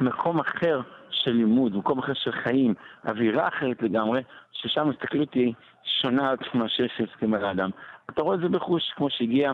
למקום 0.00 0.40
אחר 0.40 0.80
של 1.10 1.30
לימוד, 1.30 1.76
מקום 1.76 1.98
אחר 1.98 2.12
של 2.14 2.32
חיים, 2.32 2.74
אווירה 3.08 3.48
אחרת 3.48 3.82
לגמרי, 3.82 4.22
ששם 4.52 4.90
הסתכלות 4.90 5.34
היא 5.34 5.54
שונה 5.84 6.34
מאשר 6.54 6.84
שהסכים 6.96 7.34
על 7.34 7.44
האדם. 7.44 7.70
אתה 8.10 8.22
רואה 8.22 8.34
את 8.36 8.40
זה 8.40 8.48
בחוש, 8.48 8.92
כמו 8.96 9.10
שהגיע 9.10 9.52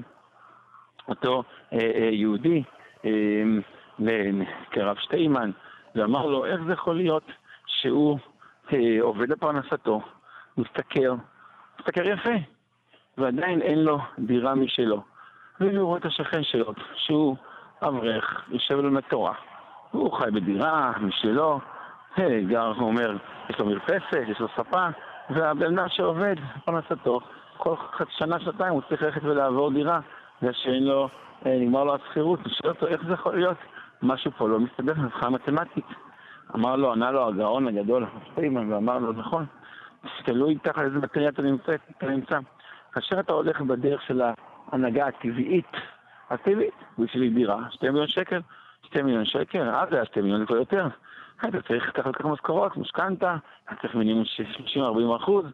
אותו 1.08 1.42
אה, 1.72 1.78
אה, 1.78 2.08
יהודי 2.12 2.62
אה, 3.04 3.10
כרב 4.70 4.96
שטיימן, 4.96 5.50
ואמר 5.94 6.26
לו, 6.26 6.44
איך 6.44 6.60
זה 6.66 6.72
יכול 6.72 6.96
להיות 6.96 7.26
שהוא 7.66 8.18
עובד 9.00 9.28
לפרנסתו, 9.28 10.00
משתכר, 10.58 11.14
משתכר 11.78 12.06
יפה, 12.06 12.34
ועדיין 13.18 13.62
אין 13.62 13.78
לו 13.78 13.98
דירה 14.18 14.54
משלו. 14.54 15.02
והוא 15.60 15.86
רואה 15.86 15.98
את 15.98 16.04
השכן 16.04 16.42
שלו, 16.42 16.72
שהוא 16.96 17.36
אברך, 17.82 18.44
יושב 18.48 18.74
לו 18.74 18.90
לתורה. 18.90 19.34
הוא 19.90 20.12
חי 20.12 20.30
בדירה 20.30 20.92
משלו, 21.00 21.60
גר, 22.48 22.72
הוא 22.78 22.88
אומר, 22.88 23.16
יש 23.50 23.58
לו 23.58 23.66
מרפסת, 23.66 24.28
יש 24.28 24.40
לו 24.40 24.48
ספה, 24.48 24.86
והבן 25.30 25.78
אדם 25.78 25.88
שעובד, 25.88 26.36
פרנסתו, 26.64 27.20
כל 27.56 27.74
שנה, 28.18 28.40
שנתיים 28.40 28.72
הוא 28.72 28.82
צריך 28.88 29.02
ללכת 29.02 29.24
ולעבור 29.24 29.70
דירה, 29.70 30.00
בגלל 30.42 30.52
שאין 30.52 30.85
לו, 30.85 31.09
אה, 31.46 31.59
נגמר 31.61 31.85
לו 31.85 31.94
השכירות, 31.94 32.40
הוא 32.44 32.52
שואל 32.52 32.72
אותו 32.72 32.87
איך 32.87 33.00
זה 33.07 33.12
יכול 33.12 33.37
להיות, 33.37 33.57
משהו 34.02 34.31
פה 34.38 34.48
לא 34.48 34.61
מסתדר 34.61 34.94
מבחינה 34.98 35.31
מתמטית. 35.31 35.85
אמר 36.55 36.76
לו, 36.76 36.92
ענה 36.92 37.11
לו 37.11 37.28
הגאון 37.28 37.68
הגדול, 37.68 38.07
פרימן, 38.35 38.72
ואמר 38.72 38.98
לו, 38.98 39.12
נכון, 39.12 39.46
תלוי 40.24 40.59
תחת 40.59 40.78
איזה 40.78 40.98
מטריה 40.98 41.28
אתה 41.28 41.42
נמצא, 41.42 41.74
אתה 41.98 42.07
נמצא. 42.07 42.38
כאשר 42.92 43.20
אתה 43.20 43.33
הולך 43.33 43.61
בדרך 43.61 44.02
של 44.02 44.22
ההנהגה 44.72 45.07
הטבעית, 45.07 45.70
הטבעית, 46.31 46.74
בשביל 46.98 47.35
דירה, 47.35 47.59
שתי 47.70 47.88
מיליון 47.88 48.09
שקל, 48.09 48.40
שתי 48.83 49.02
מיליון 49.02 49.24
שקל, 49.24 49.68
אז 49.68 49.88
זה 49.90 49.96
היה 49.96 50.05
שתי 50.05 50.20
מיליון 50.20 50.42
לכל 50.42 50.55
יותר. 50.55 50.87
אתה 51.48 51.62
צריך 51.62 51.88
לקחת 51.88 52.16
ככה 52.16 52.28
משכורות, 52.28 52.76
משכנתה, 52.76 53.37
אתה 53.64 53.74
צריך 53.83 53.94
מינימום 53.94 54.24
של 54.24 54.44
30-40 54.76 55.16
אחוז, 55.16 55.44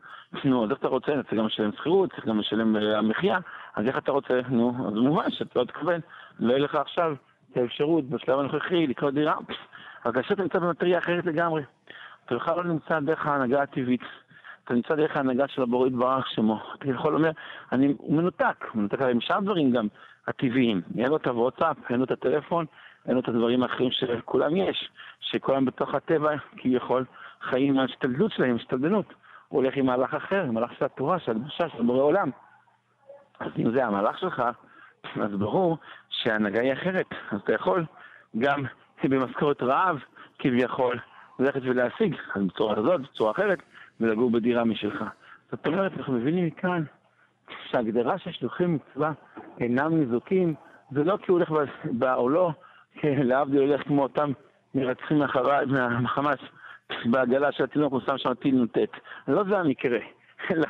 נו, 0.44 0.64
אז 0.64 0.70
איך 0.70 0.78
אתה 0.78 0.88
רוצה? 0.88 1.12
אתה 1.12 1.22
צריך 1.22 1.34
גם 1.34 1.46
לשלם 1.46 1.72
שכירות, 1.72 2.10
צריך 2.10 2.26
גם 2.26 2.38
לשלם 2.38 2.76
אה, 2.76 2.98
המחיה, 2.98 3.38
אז 3.74 3.86
איך 3.86 3.98
אתה 3.98 4.12
רוצה? 4.12 4.40
נו, 4.48 4.88
אז 4.88 4.94
במובן 4.94 5.30
שאתה 5.30 5.58
לא 5.58 5.64
תקבל, 5.64 6.00
לא 6.38 6.52
יהיה 6.52 6.64
לך 6.64 6.74
עכשיו 6.74 7.14
את 7.52 7.56
האפשרות 7.56 8.04
בשלב 8.04 8.38
הנוכחי 8.38 8.86
לקנות 8.86 9.14
דירה, 9.14 9.34
אבל 10.04 10.12
כאשר 10.14 10.34
אתה 10.34 10.42
נמצא 10.42 10.58
במטריה 10.58 10.98
אחרת 10.98 11.26
לגמרי, 11.26 11.62
אתה 12.24 12.34
בכלל 12.34 12.56
לא 12.56 12.64
נמצא 12.64 13.00
דרך 13.00 13.26
ההנהגה 13.26 13.62
הטבעית. 13.62 14.02
אתה 14.64 14.74
נמצא 14.74 14.94
דרך 14.94 15.16
ההנהגה 15.16 15.48
של 15.48 15.62
הבורא 15.62 15.86
יתברך 15.86 16.26
שמו. 16.28 16.60
אתה 16.74 16.90
יכול 16.90 17.12
לומר, 17.12 17.30
אני, 17.72 17.94
הוא 17.98 18.16
מנותק, 18.16 18.64
הוא 18.72 18.80
מנותק 18.80 19.02
עליהם 19.02 19.20
שאר 19.20 19.40
דברים 19.40 19.72
גם 19.72 19.88
הטבעיים. 20.26 20.82
אין 20.98 21.08
לו 21.08 21.16
את 21.16 21.26
הוואטסאפ, 21.26 21.76
אין 21.90 21.98
לו 21.98 22.04
את 22.04 22.10
הטלפון, 22.10 22.66
אין 23.08 23.18
את 23.18 23.28
הדברים 23.28 23.62
האחרים 23.62 23.90
שלכולם 23.90 24.56
יש, 24.56 24.90
שכולם 25.20 25.64
בתוך 25.64 25.94
הטבע 25.94 26.30
כביכול 26.56 27.04
חיים 27.42 27.74
עם 27.74 27.80
ההשתלדות 27.80 28.32
שלהם, 28.32 28.56
השתלדנות. 28.56 29.14
הוא 29.48 29.62
הולך 29.62 29.76
עם 29.76 29.86
מהלך 29.86 30.14
אחר, 30.14 30.50
מהלך 30.50 30.70
של 30.78 30.84
התורה, 30.84 31.18
של 31.18 31.32
הקדושה, 31.32 31.68
של 31.68 31.82
בורא 31.82 32.02
עולם. 32.02 32.30
אז 33.40 33.48
אם 33.58 33.70
זה 33.70 33.86
המהלך 33.86 34.18
שלך, 34.18 34.42
אז 35.16 35.32
ברור 35.38 35.78
שההנהגה 36.08 36.60
היא 36.60 36.72
אחרת. 36.72 37.06
אז 37.30 37.40
אתה 37.40 37.52
יכול 37.52 37.84
גם 38.38 38.62
במשכורת 39.04 39.62
רעב, 39.62 39.98
כביכול, 40.38 40.98
ללכת 41.38 41.60
ולהשיג, 41.62 42.16
אז 42.34 42.42
בצורה 42.42 42.78
הזאת, 42.78 43.00
בצורה 43.00 43.30
אחרת, 43.30 43.58
ולגור 44.00 44.30
בדירה 44.30 44.64
משלך. 44.64 45.04
זאת 45.50 45.66
אומרת, 45.66 45.92
אנחנו 45.98 46.12
מבינים 46.12 46.46
מכאן 46.46 46.84
שההגדרה 47.70 48.18
של 48.18 48.32
שלוחי 48.32 48.66
מצווה 48.66 49.12
אינם 49.60 49.98
ניזוקים, 49.98 50.54
זה 50.90 51.04
לא 51.04 51.16
כי 51.16 51.32
הוא 51.32 51.38
הולך 51.38 51.70
בעולו, 51.84 52.52
להבדיל 53.04 53.60
הולך 53.60 53.82
כמו 53.82 54.02
אותם 54.02 54.32
מרצחים 54.74 55.18
מהחמאס 55.66 56.38
בעגלה 57.04 57.52
של 57.52 57.64
התינוק, 57.64 57.92
הוא 57.92 58.00
שם 58.06 58.18
שם 58.18 58.34
טיל 58.34 58.62
נ"ט. 58.62 58.78
לא 59.28 59.44
זה 59.44 59.58
המקרה, 59.58 59.98
אלא 60.50 60.66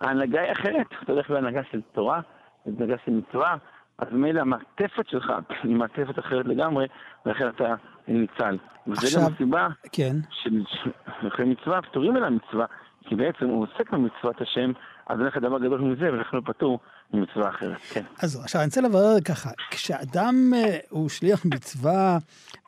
ההנהגה 0.00 0.40
היא 0.40 0.52
אחרת. 0.52 0.86
אתה 1.02 1.12
הולך 1.12 1.30
בהנהגה 1.30 1.60
של 1.70 1.80
תורה, 1.92 2.20
בהנהגה 2.66 2.96
של 3.04 3.12
מצווה, 3.12 3.56
אז 3.98 4.08
מילא 4.12 4.40
המעטפת 4.40 5.08
שלך 5.08 5.32
היא 5.62 5.76
מעטפת 5.76 6.18
אחרת 6.18 6.46
לגמרי, 6.46 6.86
ולכן 7.26 7.48
אתה 7.48 7.74
ניצל. 8.08 8.58
וזה 8.86 9.18
גם 9.18 9.32
הסיבה 9.32 9.68
כן. 9.92 10.16
שלכן 10.30 11.50
מצווה 11.50 11.82
פטורים 11.82 12.16
אל 12.16 12.24
המצווה, 12.24 12.66
כי 13.04 13.14
בעצם 13.14 13.46
הוא 13.46 13.62
עוסק 13.62 13.90
במצוות 13.90 14.40
השם, 14.40 14.72
אז 15.06 15.18
אין 15.18 15.26
לך 15.26 15.36
דבר 15.36 15.58
גדול 15.58 15.80
מזה, 15.80 16.12
ולכן 16.12 16.36
הוא 16.36 16.44
פטור 16.46 16.80
ממצווה 17.12 17.48
אחרת, 17.48 17.76
כן. 17.90 18.02
אז 18.22 18.36
עכשיו 18.36 18.60
אני 18.60 18.66
רוצה 18.66 18.80
לברר 18.80 19.20
ככה, 19.20 19.50
כשאדם 19.70 20.52
אה, 20.56 20.78
הוא 20.90 21.08
שליח 21.08 21.44
מצווה 21.44 22.18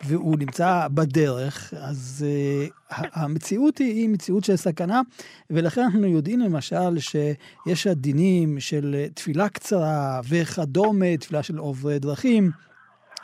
והוא 0.04 0.38
נמצא 0.38 0.88
בדרך, 0.94 1.74
אז 1.76 2.26
uh, 2.26 2.94
המציאות 3.12 3.78
היא, 3.78 3.94
היא 3.94 4.08
מציאות 4.08 4.44
של 4.44 4.56
סכנה, 4.56 5.00
ולכן 5.50 5.80
אנחנו 5.80 6.06
יודעים 6.06 6.40
למשל 6.40 6.98
שיש 6.98 7.86
הדינים 7.86 8.60
של 8.60 9.06
תפילה 9.14 9.48
קצרה 9.48 10.20
וכדומה, 10.28 11.16
תפילה 11.16 11.42
של 11.42 11.58
עוברי 11.58 11.98
דרכים. 11.98 12.50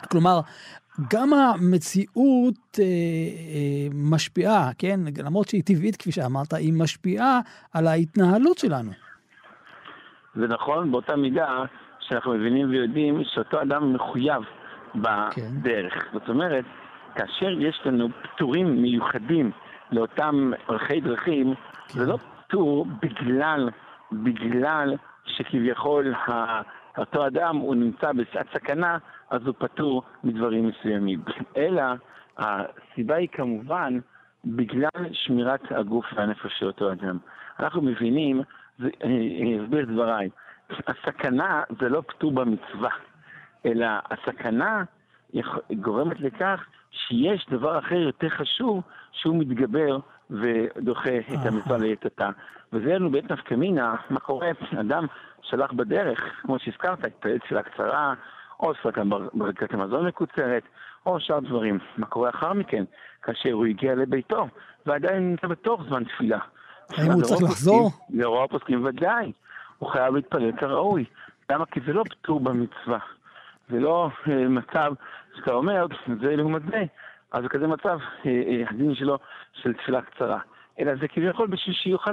כלומר, 0.09 0.41
גם 1.09 1.33
המציאות 1.33 2.79
אה, 2.79 2.83
אה, 2.83 3.87
משפיעה, 3.93 4.71
כן? 4.77 4.99
למרות 5.17 5.49
שהיא 5.49 5.63
טבעית, 5.63 5.95
כפי 5.95 6.11
שאמרת, 6.11 6.53
היא 6.53 6.73
משפיעה 6.73 7.39
על 7.73 7.87
ההתנהלות 7.87 8.57
שלנו. 8.57 8.91
זה 10.35 10.47
נכון 10.47 10.91
באותה 10.91 11.15
מידה 11.15 11.63
שאנחנו 11.99 12.33
מבינים 12.33 12.69
ויודעים 12.69 13.23
שאותו 13.23 13.61
אדם 13.61 13.93
מחויב 13.93 14.43
בדרך. 14.95 15.93
כן. 15.93 16.09
זאת 16.13 16.29
אומרת, 16.29 16.65
כאשר 17.15 17.49
יש 17.59 17.81
לנו 17.85 18.09
פטורים 18.23 18.81
מיוחדים 18.81 19.51
לאותם 19.91 20.51
ערכי 20.67 21.01
דרכים, 21.01 21.53
כן. 21.87 21.99
זה 21.99 22.05
לא 22.05 22.17
פטור 22.17 22.85
בגלל, 23.01 23.69
בגלל 24.11 24.95
שכביכול 25.25 26.13
אותו 26.97 27.27
אדם 27.27 27.55
הוא 27.55 27.75
נמצא 27.75 28.11
בשעת 28.11 28.47
סכנה, 28.53 28.97
אז 29.29 29.41
הוא 29.45 29.55
פטור 29.57 30.03
מדברים 30.23 30.67
מסוימים. 30.67 31.23
אלא 31.57 31.83
הסיבה 32.37 33.15
היא 33.15 33.27
כמובן 33.31 33.99
בגלל 34.45 35.05
שמירת 35.11 35.71
הגוף 35.71 36.05
והנפש 36.15 36.59
של 36.59 36.65
אותו 36.67 36.91
אדם. 36.91 37.17
אנחנו 37.59 37.81
מבינים 37.81 38.41
אני 39.03 39.59
אסביר 39.63 39.83
את 39.83 39.87
דבריי. 39.87 40.29
הסכנה 40.87 41.63
זה 41.79 41.89
לא 41.89 42.01
פטור 42.07 42.31
במצווה, 42.31 42.89
אלא 43.65 43.87
הסכנה 44.11 44.83
גורמת 45.71 46.19
לכך 46.19 46.65
שיש 46.91 47.45
דבר 47.49 47.79
אחר 47.79 47.95
יותר 47.95 48.29
חשוב 48.29 48.81
שהוא 49.11 49.35
מתגבר 49.39 49.99
ודוחה 50.29 51.17
את 51.17 51.45
המצווה 51.45 51.77
ליתתה. 51.77 52.29
וזה 52.73 52.93
לנו 52.93 53.11
בעת 53.11 53.31
נפקא 53.31 53.55
מינה, 53.55 53.95
מה 54.09 54.19
קורה? 54.19 54.51
אדם 54.79 55.05
שלח 55.41 55.71
בדרך, 55.71 56.19
כמו 56.41 56.59
שהזכרת, 56.59 57.05
התפלל 57.05 57.37
תפילה 57.37 57.63
קצרה, 57.63 58.13
או 58.59 58.73
ספקה 58.75 59.03
ברכת 59.33 59.73
המזון 59.73 60.07
מקוצרת, 60.07 60.63
או 61.05 61.19
שאר 61.19 61.39
דברים. 61.39 61.79
מה 61.97 62.05
קורה 62.05 62.29
אחר 62.29 62.53
מכן, 62.53 62.83
כאשר 63.21 63.51
הוא 63.51 63.65
הגיע 63.65 63.95
לביתו, 63.95 64.47
ועדיין 64.85 65.29
נמצא 65.29 65.47
בתוך 65.47 65.83
זמן 65.87 66.03
תפילה. 66.03 66.39
האם 66.97 67.11
הוא 67.11 67.21
צריך 67.23 67.43
לחזור? 67.43 67.91
לרוב 68.09 68.43
הפוסקים 68.43 68.85
ודאי. 68.85 69.31
הוא 69.77 69.89
חייב 69.89 70.15
להתפלל 70.15 70.51
כראוי. 70.51 71.05
למה? 71.49 71.65
כי 71.65 71.79
זה 71.85 71.93
לא 71.93 72.03
פטור 72.09 72.39
במצווה. 72.39 72.99
זה 73.69 73.79
לא 73.79 74.09
אה, 74.27 74.47
מצב 74.47 74.93
שאתה 75.35 75.53
אומר, 75.53 75.85
זה 76.21 76.35
לעומת 76.35 76.61
זה. 76.71 76.83
אז 77.31 77.43
בכזה 77.43 77.67
מצב, 77.67 77.99
אה, 78.25 78.31
אה, 78.31 78.63
הדין 78.69 78.95
שלו 78.95 79.17
של 79.53 79.73
תפילה 79.73 80.01
קצרה. 80.01 80.39
אלא 80.79 80.95
זה 80.95 81.07
כביכול 81.07 81.47
בשביל 81.47 81.75
שיוכל 81.75 82.11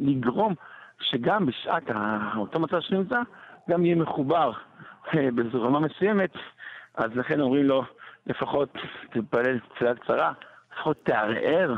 לגרום 0.00 0.54
שגם 1.00 1.46
בשעת 1.46 1.82
אותו 2.36 2.60
מצב 2.60 2.80
שנמצא, 2.80 3.20
גם 3.70 3.84
יהיה 3.84 3.96
מחובר 3.96 4.52
באיזו 5.12 5.62
רמה 5.62 5.80
מסוימת, 5.80 6.30
אז 6.94 7.10
לכן 7.14 7.40
אומרים 7.40 7.64
לו, 7.64 7.84
לפחות 8.26 8.68
תתפלל 9.10 9.58
תפילה 9.58 9.94
קצרה, 9.94 10.32
לפחות 10.72 10.96
תערער 11.04 11.74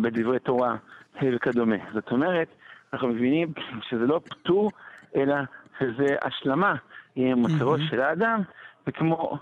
בדברי 0.00 0.38
תורה 0.38 0.76
וכדומה. 1.22 1.76
זאת 1.92 2.10
אומרת, 2.10 2.48
אנחנו 2.92 3.08
מבינים 3.08 3.52
שזה 3.88 4.06
לא 4.06 4.20
פטור, 4.24 4.70
אלא 5.16 5.34
שזה 5.78 6.16
השלמה 6.22 6.74
עם 7.16 7.38
מוצרו 7.38 7.78
של 7.78 8.00
האדם, 8.00 8.42
וכמו 8.86 9.38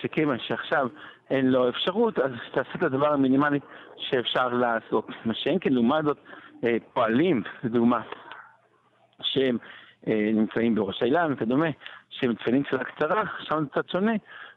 שכיוון 0.00 0.38
שעכשיו 0.38 0.88
אין 1.30 1.50
לו 1.50 1.68
אפשרות, 1.68 2.18
אז 2.18 2.30
תעשה 2.54 2.70
את 2.76 2.82
הדבר 2.82 3.12
המינימלי 3.12 3.58
שאפשר 3.96 4.48
לעשות. 4.48 5.08
מה 5.24 5.34
שאין 5.34 5.58
כן, 5.60 5.72
לעומת 5.72 6.04
זאת, 6.04 6.18
אה, 6.64 6.76
פועלים, 6.92 7.42
לדוגמה, 7.64 8.00
שהם 9.22 9.58
אה, 10.06 10.30
נמצאים 10.34 10.74
בראש 10.74 11.02
האילן 11.02 11.32
וכדומה, 11.32 11.68
שהם 12.12 12.30
מתפעלים 12.30 12.62
תפילה 12.62 12.84
קצרה, 12.84 13.22
שם 13.40 13.60
זה 13.60 13.66
קצת 13.70 13.88
שונה, 13.90 14.12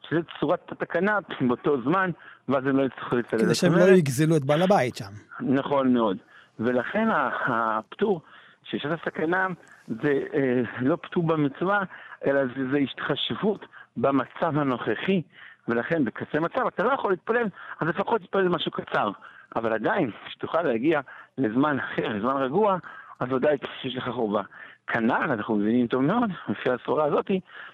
שזה 0.10 0.20
צורת 0.40 0.72
התקנה 0.72 1.20
באותו 1.42 1.82
זמן, 1.82 2.12
ואז 2.50 2.66
הם 2.66 2.78
לא 2.78 2.84
יצטרכו 2.84 3.16
לצלם. 3.16 3.40
כדי 3.40 3.56
שהם 3.56 3.74
לא 3.74 3.84
יגזלו 3.84 4.38
את 4.38 4.44
בעל 4.46 4.62
הבית 4.62 4.96
שם. 4.96 5.12
נכון 5.42 5.94
מאוד. 5.94 6.18
ולכן 6.60 7.08
הפטור 7.48 8.22
של 8.64 8.78
שעת 8.80 9.00
הסכנה 9.02 9.48
זה 9.88 10.20
אה, 10.34 10.62
לא 10.80 10.98
פטור 11.02 11.24
במצווה, 11.24 11.84
אלא 12.26 12.42
זה, 12.46 12.70
זה 12.72 12.78
התחשבות 12.78 13.66
במצב 13.98 14.58
הנוכחי, 14.58 15.22
ולכן 15.68 16.06
בקצה 16.06 16.40
מצב 16.40 16.68
אתה 16.68 16.84
לא 16.84 16.94
יכול 16.94 17.12
להתפלל, 17.12 17.48
אז 17.80 17.88
לפחות 17.88 18.22
תתפלל 18.22 18.50
משהו 18.50 18.72
קצר. 18.72 19.12
אבל 19.56 19.74
עדיין, 19.74 20.12
כשתוכל 20.26 20.62
להגיע 20.62 21.02
לזמן 21.38 21.80
אחר, 21.80 22.08
לזמן 22.08 22.38
רגוע, 22.38 22.78
אז 23.20 23.32
ודאי 23.32 23.58
שיש 23.82 23.96
לך 23.96 24.10
חובה. 24.10 24.42
כנ"ל, 24.88 25.32
אנחנו 25.32 25.56
מבינים 25.56 25.88
טוב 25.88 26.02
מאוד, 26.02 26.30
לפי 26.50 26.70
הסבורה 26.70 27.06
הזאת, 27.06 27.32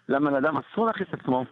למה 0.09 0.31
לאדם 0.31 0.57
אסור 0.57 0.85
להכניס 0.85 1.09
את 1.09 1.13
עצמו 1.13 1.45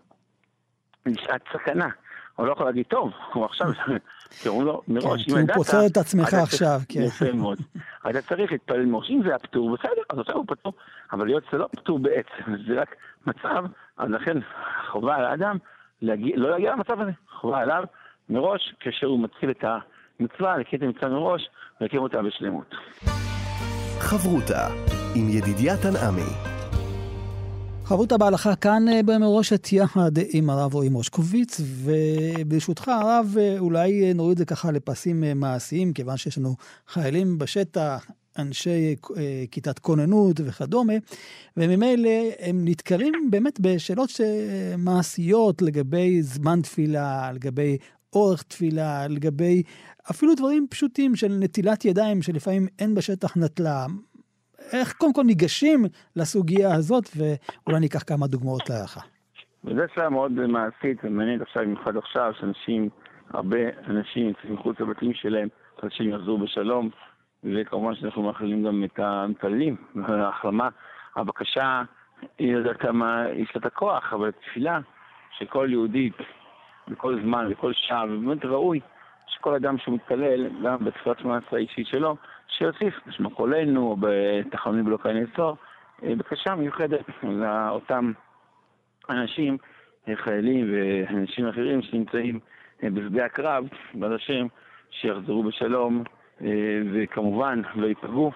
לשעת 1.05 1.41
סכנה. 1.53 1.87
הוא 2.35 2.47
לא 2.47 2.51
יכול 2.51 2.65
להגיד, 2.65 2.85
טוב, 2.85 3.11
הוא 3.33 3.45
עכשיו, 3.45 3.67
קראו 4.43 4.63
לו 4.63 4.81
מראש, 4.87 5.27
אם 5.29 5.37
ידעת... 5.37 5.45
כי 5.45 5.53
הוא 5.55 5.65
פוצר 5.65 5.85
את 5.91 5.97
עצמך 5.97 6.33
עכשיו, 6.33 6.79
כן. 6.89 6.99
יפה 7.01 7.31
מאוד. 7.31 7.57
אתה 8.09 8.21
צריך 8.21 8.51
להתפלל 8.51 8.85
מראש, 8.85 9.09
אם 9.09 9.21
זה 9.23 9.29
היה 9.29 9.39
פטור, 9.39 9.77
בסדר, 9.77 10.01
אז 10.09 10.19
עכשיו 10.19 10.35
הוא 10.35 10.45
פטור. 10.47 10.73
אבל 11.11 11.25
להיות 11.25 11.43
זה 11.51 11.57
לא 11.57 11.67
פטור 11.71 11.99
בעצם, 11.99 12.55
זה 12.67 12.81
רק 12.81 12.95
מצב, 13.27 13.65
אז 13.97 14.09
לכן 14.09 14.37
חובה 14.91 15.15
על 15.15 15.25
האדם 15.25 15.57
לא 16.01 16.49
להגיע 16.49 16.71
למצב 16.71 17.01
הזה. 17.01 17.11
חובה 17.39 17.59
עליו 17.59 17.83
מראש, 18.29 18.73
כאשר 18.79 19.07
הוא 19.07 19.19
מתחיל 19.23 19.51
את 19.51 19.63
המצווה, 20.19 20.57
לקראת 20.57 20.81
המצווה 20.81 21.09
מראש, 21.09 21.49
ולקיים 21.81 22.03
אותה 22.03 22.21
בשלמות. 22.21 22.75
חברותה 23.99 24.67
עם 25.15 25.29
ידידיה 25.29 25.77
תנעמי 25.77 26.49
חברותה 27.89 28.17
בהלכה 28.17 28.55
כאן 28.55 28.87
אה, 28.87 29.03
במורשת 29.03 29.67
יחד 29.71 30.11
עם 30.29 30.49
הרב 30.49 30.73
רועי 30.73 30.89
מושקוביץ, 30.89 31.61
וברשותך 31.83 32.87
הרב, 32.87 33.35
אה, 33.39 33.59
אולי 33.59 34.03
אה, 34.03 34.13
נוריד 34.13 34.31
את 34.31 34.37
זה 34.37 34.45
ככה 34.45 34.71
לפסים 34.71 35.23
מעשיים, 35.35 35.93
כיוון 35.93 36.17
שיש 36.17 36.37
לנו 36.37 36.55
חיילים 36.87 37.37
בשטח, 37.37 38.05
אנשי 38.37 38.95
כיתת 39.51 39.79
כוננות 39.79 40.39
וכדומה, 40.45 40.93
וממילא 41.57 42.09
הם 42.39 42.61
נתקלים 42.65 43.13
באמת 43.31 43.59
בשאלות 43.59 44.09
מעשיות 44.77 45.61
לגבי 45.61 46.21
זמן 46.21 46.61
תפילה, 46.61 47.31
לגבי 47.31 47.77
אורך 48.13 48.43
תפילה, 48.43 49.07
לגבי 49.07 49.63
אפילו 50.11 50.35
דברים 50.35 50.67
פשוטים 50.69 51.15
של 51.15 51.37
נטילת 51.39 51.85
ידיים, 51.85 52.21
שלפעמים 52.21 52.67
אין 52.79 52.95
בשטח 52.95 53.37
נטלה. 53.37 53.85
איך 54.73 54.93
קודם 54.93 55.13
כל 55.13 55.23
ניגשים 55.23 55.85
לסוגיה 56.15 56.73
הזאת, 56.75 57.03
ואולי 57.17 57.79
ניקח 57.79 58.03
כמה 58.07 58.27
דוגמאות 58.27 58.69
להלכה. 58.69 58.99
וזה 59.63 59.85
שאלה 59.95 60.09
מאוד 60.09 60.31
מעשית 60.31 60.97
ומעניינת 61.03 61.41
עכשיו, 61.41 61.63
במיוחד 61.63 61.97
עכשיו, 61.97 62.33
שאנשים, 62.39 62.89
הרבה 63.33 63.57
אנשים 63.87 64.27
יוצאים 64.27 64.53
מחוץ 64.53 64.79
לבתים 64.79 65.13
שלהם, 65.13 65.47
אנשים 65.83 66.09
יחזרו 66.09 66.37
בשלום, 66.37 66.89
וכמובן 67.43 67.95
שאנחנו 67.95 68.23
מאחלים 68.23 68.63
גם 68.63 68.83
את 68.83 68.99
המתפללים, 68.99 69.75
ההחלמה. 70.07 70.69
הבקשה, 71.15 71.81
היא 72.37 72.51
יודעת 72.51 72.77
כמה 72.77 73.25
יש 73.35 73.51
לה 73.55 73.61
את 73.61 73.65
הכוח, 73.65 74.13
אבל 74.13 74.29
התפילה 74.29 74.79
שכל 75.37 75.67
יהודי, 75.71 76.09
בכל 76.87 77.21
זמן, 77.23 77.49
בכל 77.49 77.71
שעה, 77.73 78.03
ובאמת 78.05 78.45
ראוי 78.45 78.79
שכל 79.27 79.55
אדם 79.55 79.77
שמתפלל, 79.77 80.49
גם 80.63 80.85
בתפילת 80.85 81.19
שמונה 81.19 81.37
עשרה 81.37 81.59
האישית 81.59 81.87
שלו, 81.87 82.15
שיוסיף 82.57 82.99
בשמו 83.07 83.29
קולנו, 83.29 83.81
או 83.81 83.97
בתחנונים 83.99 84.85
בלוקי 84.85 85.13
נאסור, 85.13 85.57
אה, 86.03 86.15
בקשה 86.15 86.55
מיוחדת 86.55 87.05
לאותם 87.23 88.11
אנשים, 89.09 89.57
אה, 90.07 90.15
חיילים 90.15 90.73
ואנשים 90.73 91.47
אחרים 91.47 91.81
שנמצאים 91.81 92.39
אה, 92.83 92.89
בשדה 92.89 93.25
הקרב, 93.25 93.65
בעז 93.93 94.11
השם, 94.11 94.47
שיחזרו 94.91 95.43
בשלום, 95.43 96.03
וכמובן 96.93 97.61
לא 97.75 97.87
ייפגעו. 97.87 98.31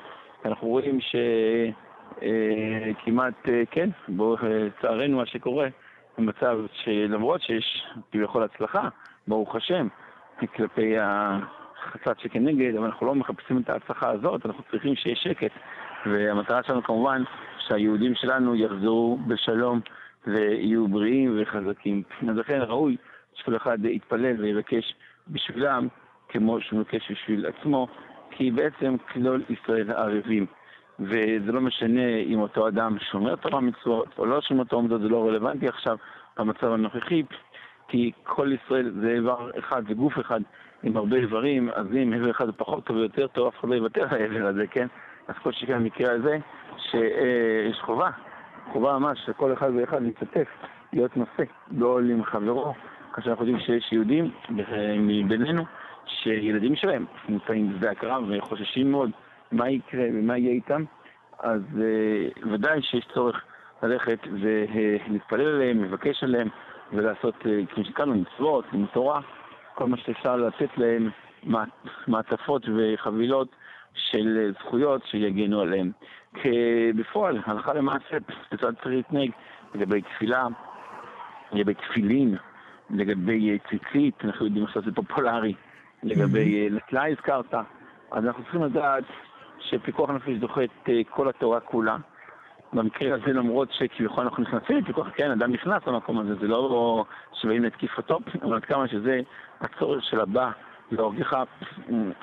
אנחנו 0.45 0.67
רואים 0.67 0.99
שכמעט, 2.21 3.33
כן, 3.71 3.89
לצערנו 4.43 5.17
מה 5.17 5.25
שקורה, 5.25 5.67
במצב 6.17 6.57
שלמרות 6.73 7.41
שיש 7.41 7.87
כביכול 8.11 8.43
הצלחה, 8.43 8.89
ברוך 9.27 9.55
השם, 9.55 9.87
כלפי 10.55 10.95
הצד 11.93 12.19
שכנגד, 12.19 12.75
אבל 12.75 12.85
אנחנו 12.85 13.05
לא 13.05 13.15
מחפשים 13.15 13.61
את 13.61 13.69
ההצלחה 13.69 14.09
הזאת, 14.09 14.45
אנחנו 14.45 14.63
צריכים 14.71 14.95
שיהיה 14.95 15.15
שקט. 15.15 15.51
והמטרה 16.05 16.63
שלנו 16.63 16.83
כמובן 16.83 17.23
שהיהודים 17.67 18.15
שלנו 18.15 18.55
יחזרו 18.55 19.17
בשלום 19.27 19.81
ויהיו 20.27 20.87
בריאים 20.87 21.39
וחזקים. 21.41 22.03
אז 22.29 22.37
לכן 22.37 22.59
ראוי 22.61 22.97
שכל 23.33 23.55
אחד 23.55 23.85
יתפלל 23.85 24.41
ויבקש 24.41 24.95
בשבילם 25.27 25.87
כמו 26.29 26.61
שהוא 26.61 26.79
מבקש 26.79 27.11
בשביל 27.11 27.45
עצמו, 27.45 27.87
כי 28.31 28.51
בעצם 28.51 28.95
כלול 29.13 29.43
ישראל 29.49 29.91
ערבים. 29.91 30.45
וזה 30.99 31.51
לא 31.51 31.61
משנה 31.61 32.17
אם 32.25 32.39
אותו 32.39 32.67
אדם 32.67 32.97
שומר 33.11 33.35
תורה 33.35 33.61
מצוות 33.61 34.07
או 34.17 34.25
לא 34.25 34.41
שומר 34.41 34.63
תורה 34.63 34.83
מצוות, 34.83 35.01
זה 35.01 35.09
לא 35.09 35.27
רלוונטי 35.27 35.67
עכשיו 35.67 35.97
במצב 36.37 36.71
הנוכחי, 36.71 37.23
כי 37.87 38.11
כל 38.23 38.51
ישראל 38.53 38.91
זה 39.01 39.09
איבר 39.09 39.51
אחד, 39.59 39.87
זה 39.87 39.93
גוף 39.93 40.19
אחד, 40.19 40.41
עם 40.83 40.97
הרבה 40.97 41.15
איברים, 41.15 41.69
אז 41.69 41.87
אם 41.93 42.13
איבר 42.13 42.31
אחד 42.31 42.45
הוא 42.45 42.53
פחות 42.57 42.85
טוב 42.85 42.97
ויותר 42.97 43.27
טוב, 43.27 43.47
אף 43.47 43.59
אחד 43.59 43.69
לא 43.69 43.75
יוותר 43.75 44.01
על 44.09 44.21
האיבר 44.21 44.47
הזה, 44.47 44.67
כן? 44.67 44.87
אז 45.27 45.35
כל 45.43 45.51
שכן 45.51 45.79
במקרה 45.79 46.11
הזה, 46.11 46.37
שיש 46.77 47.79
חובה, 47.81 48.09
חובה 48.71 48.99
ממש 48.99 49.19
שכל 49.25 49.53
אחד 49.53 49.71
ואחד 49.75 50.01
להשתתף, 50.01 50.47
להיות 50.93 51.17
נושא, 51.17 51.43
לא 51.71 51.99
עם 51.99 52.23
חברו, 52.23 52.73
כאשר 53.13 53.29
אנחנו 53.29 53.45
יודעים 53.45 53.65
שיש 53.65 53.91
יהודים 53.93 54.31
מבינינו, 54.97 55.63
שילדים 56.05 56.75
שלהם 56.75 57.05
נמצאים 57.29 57.73
בשדה 57.73 57.91
הקרב 57.91 58.23
וחוששים 58.29 58.91
מאוד 58.91 59.11
מה 59.51 59.69
יקרה 59.69 60.05
ומה 60.13 60.37
יהיה 60.37 60.51
איתם, 60.51 60.83
אז 61.39 61.61
uh, 61.73 62.47
ודאי 62.51 62.81
שיש 62.81 63.07
צורך 63.13 63.43
ללכת 63.83 64.19
ולהתפלל 64.41 65.47
עליהם, 65.47 65.83
לבקש 65.83 66.23
עליהם 66.23 66.47
ולעשות, 66.93 67.35
uh, 67.41 67.73
כמו 67.73 67.85
שקראנו, 67.85 68.15
מצוות, 68.15 68.65
עם 68.73 68.85
תורה. 68.93 69.21
כל 69.73 69.85
מה 69.85 69.97
שאפשר 69.97 70.35
לתת 70.35 70.69
להם 70.77 71.09
מעטפות 72.07 72.65
וחבילות 72.77 73.47
של 73.95 74.51
זכויות 74.59 75.01
שיגנו 75.05 75.61
עליהם. 75.61 75.91
בפועל, 76.95 77.39
הלכה 77.45 77.73
למעשה, 77.73 78.17
צריך 78.49 78.85
להתנהג 78.85 79.31
לגבי 79.75 80.01
תפילה, 80.01 80.47
לגבי 81.51 81.73
תפילין, 81.73 82.37
לגבי 82.89 83.57
ציצית, 83.69 84.15
אנחנו 84.23 84.45
יודעים 84.45 84.65
עכשיו 84.65 84.81
זה 84.85 84.91
פופולרי, 84.91 85.53
לגבי 86.03 86.69
נטלה 86.71 87.07
הזכרת, 87.07 87.53
אז 88.11 88.25
אנחנו 88.25 88.43
צריכים 88.43 88.63
לדעת 88.63 89.03
שפיקוח 89.59 90.09
נפש 90.09 90.37
דוחה 90.39 90.63
את 90.63 90.89
אה, 90.89 91.01
כל 91.09 91.29
התורה 91.29 91.59
כולה. 91.59 91.97
במקרה 92.73 93.15
הזה, 93.15 93.33
למרות 93.33 93.69
שכביכול 93.71 94.23
אנחנו 94.23 94.43
נכנסים 94.43 94.77
לפיקוח, 94.77 95.07
כן, 95.15 95.31
אדם 95.31 95.51
נכנס 95.51 95.87
למקום 95.87 96.19
הזה, 96.19 96.35
זה 96.35 96.47
לא 96.47 97.05
שבאים 97.33 97.63
להתקיף 97.63 97.97
אותו, 97.97 98.19
אבל 98.41 98.55
עד 98.55 98.65
כמה 98.65 98.87
שזה 98.87 99.19
הצורך 99.61 100.03
של 100.03 100.19
הבא 100.19 100.51
להורגך 100.91 101.33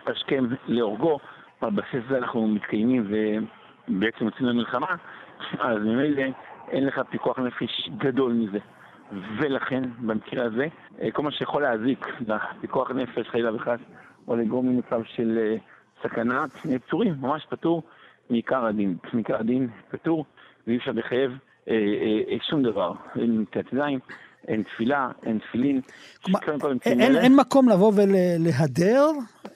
השכם 0.06 0.44
להורגו, 0.66 1.18
על 1.60 1.70
בסיס 1.70 2.00
זה 2.08 2.18
אנחנו 2.18 2.48
מתקיימים 2.48 3.06
ובעצם 3.08 4.24
יוצאים 4.24 4.46
למלחמה, 4.48 4.94
אז 5.58 5.78
ממילא 5.78 6.22
אין 6.68 6.86
לך 6.86 7.00
פיקוח 7.10 7.38
נפש 7.38 7.90
גדול 7.98 8.32
מזה. 8.32 8.58
ולכן, 9.36 9.82
במקרה 9.98 10.44
הזה, 10.44 10.66
כל 11.12 11.22
מה 11.22 11.30
שיכול 11.30 11.62
להזיק 11.62 12.06
לפיקוח 12.20 12.90
נפש, 12.90 13.28
חלילה 13.28 13.54
וחס, 13.54 13.80
או 14.28 14.36
לגרום 14.36 14.68
למצב 14.68 15.00
של 15.04 15.38
אה, 15.38 15.56
סכנה, 16.02 16.44
פטורים, 16.86 17.14
ממש 17.20 17.46
פטור 17.48 17.82
מעיקר 18.30 18.64
הדין. 18.66 18.96
מעיקר 19.12 19.36
הדין 19.36 19.68
פטור, 19.90 20.24
ואי 20.66 20.76
אפשר 20.76 20.90
לחייב 20.90 21.30
אה, 21.68 21.74
אה, 21.74 22.32
אה, 22.32 22.36
שום 22.50 22.62
דבר. 22.62 22.92
אין 23.20 23.44
ידיים, 23.72 23.98
אין 24.48 24.62
תפילה, 24.62 25.10
אין 25.22 25.38
תפילין. 25.38 25.80
אין, 26.86 27.00
אין, 27.00 27.16
אין 27.16 27.36
מקום 27.36 27.68
לבוא 27.68 27.92
ולהדר? 27.96 29.06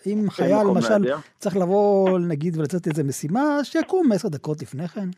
אם 0.06 0.30
חייל, 0.30 0.66
למשל, 0.66 0.98
להדר. 0.98 1.16
צריך 1.38 1.56
לבוא, 1.56 2.18
נגיד, 2.18 2.56
ולצאת 2.58 2.86
איזה 2.86 3.04
משימה, 3.04 3.40
שיקום 3.62 4.12
עשר 4.12 4.28
דקות 4.28 4.62
לפני 4.62 4.88
כן. 4.88 5.08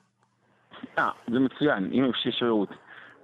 אה, 0.99 1.11
זה 1.32 1.39
מצוין, 1.39 1.91
אם 1.93 2.11
יש 2.11 2.26
אפשרות. 2.28 2.68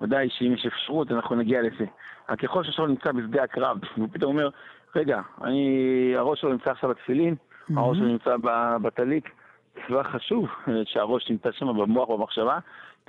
ודאי 0.00 0.28
שאם 0.30 0.52
יש 0.54 0.66
אפשרות, 0.66 1.12
אנחנו 1.12 1.36
נגיע 1.36 1.62
לזה. 1.62 1.84
אבל 2.28 2.36
ככל 2.36 2.64
שהשאול 2.64 2.88
נמצא 2.88 3.12
בשדה 3.12 3.42
הקרב, 3.42 3.78
והוא 3.96 4.08
פתאום 4.12 4.32
אומר, 4.32 4.48
רגע, 4.96 5.20
אני, 5.44 6.14
הראש 6.16 6.40
שלו 6.40 6.52
נמצא 6.52 6.70
עכשיו 6.70 6.90
בתפילין, 6.90 7.34
mm-hmm. 7.34 7.74
הראש 7.76 7.98
שלו 7.98 8.06
נמצא 8.06 8.36
בטליק, 8.82 9.28
זה 9.74 9.80
דבר 9.88 10.02
חשוב 10.02 10.48
שהראש 10.84 11.30
נמצא 11.30 11.52
שם 11.52 11.66
במוח, 11.66 12.08
במחשבה, 12.08 12.58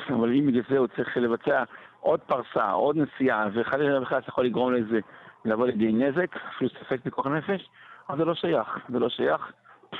אבל 0.10 0.34
אם 0.34 0.48
בגלל 0.48 0.62
זה 0.70 0.78
הוא 0.78 0.88
צריך 0.96 1.18
לבצע 1.18 1.64
עוד 2.00 2.20
פרסה, 2.20 2.72
עוד 2.72 2.98
נסיעה, 2.98 3.48
וחלילה 3.54 4.00
זה 4.00 4.16
יכול 4.28 4.46
לגרום 4.46 4.74
לזה 4.74 5.00
לבוא 5.46 5.68
לידי 5.68 5.92
נזק, 5.92 6.36
אפילו 6.56 6.70
ספק 6.70 7.00
בכוח 7.06 7.28
נפש, 7.28 7.70
אז 8.10 8.18
זה 8.18 8.26
לא 8.26 8.36
שייך, 8.36 8.68
זה 8.90 9.00
לא 9.00 9.10
שייך, 9.10 9.52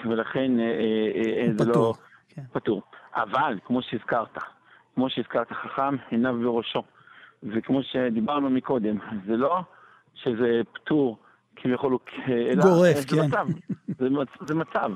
ולכן 0.06 0.60
אה, 0.60 0.66
אה, 0.66 1.48
אה, 1.48 1.48
זה 1.58 1.66
לא 1.66 1.94
כן. 2.30 2.42
פתור. 2.52 2.82
אבל, 3.16 3.60
כמו 3.66 3.82
שהזכרת, 3.82 4.38
כמו 4.96 5.10
שהזכרת, 5.10 5.52
חכם 5.52 5.96
עיניו 6.10 6.36
בראשו. 6.44 6.84
וכמו 7.44 7.84
שדיברנו 7.84 8.50
מקודם, 8.50 8.98
זה 9.28 9.38
לא 9.38 9.60
שזה 10.16 10.62
פטור 10.74 11.18
כביכול 11.56 11.92
הוא... 11.92 12.00
גורף, 12.62 12.96
זה 12.96 13.08
כן. 13.08 13.16
זה 13.98 14.10
מצב, 14.10 14.46
זה 14.48 14.56
מצב, 14.56 14.92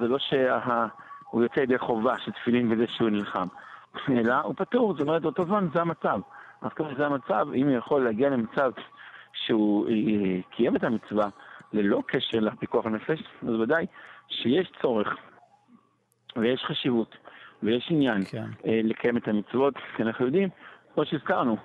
זה 0.00 0.08
לא 0.08 0.18
שהוא 0.18 1.42
יוצא 1.42 1.60
ידי 1.60 1.78
חובה 1.78 2.18
של 2.18 2.32
תפילין 2.32 2.72
וזה 2.72 2.84
שהוא 2.88 3.10
נלחם, 3.10 3.46
אלא 4.18 4.34
הוא 4.34 4.54
פטור, 4.56 4.92
זאת 4.92 5.00
אומרת, 5.00 5.24
אותו 5.24 5.44
זמן 5.44 5.68
זה 5.74 5.80
המצב. 5.80 6.20
אז 6.62 6.70
כמה 6.72 6.90
שזה 6.94 7.06
המצב, 7.06 7.46
אם 7.54 7.68
הוא 7.68 7.76
יכול 7.76 8.04
להגיע 8.04 8.28
למצב 8.28 8.70
שהוא 9.32 9.88
אה, 9.88 10.40
קיים 10.50 10.76
את 10.76 10.84
המצווה 10.84 11.28
ללא 11.72 12.02
קשר 12.06 12.38
לפיקוח 12.38 12.86
הנפש, 12.86 13.22
אז 13.42 13.54
ודאי 13.54 13.86
שיש 14.28 14.72
צורך 14.82 15.16
ויש 16.36 16.64
חשיבות 16.64 17.16
ויש 17.62 17.88
עניין 17.90 18.24
כן. 18.24 18.46
אה, 18.66 18.80
לקיים 18.84 19.16
את 19.16 19.28
המצוות, 19.28 19.74
כי 19.96 20.02
אנחנו 20.02 20.26
יודעים, 20.26 20.48
כמו 20.94 21.04
שהזכרנו, 21.04 21.56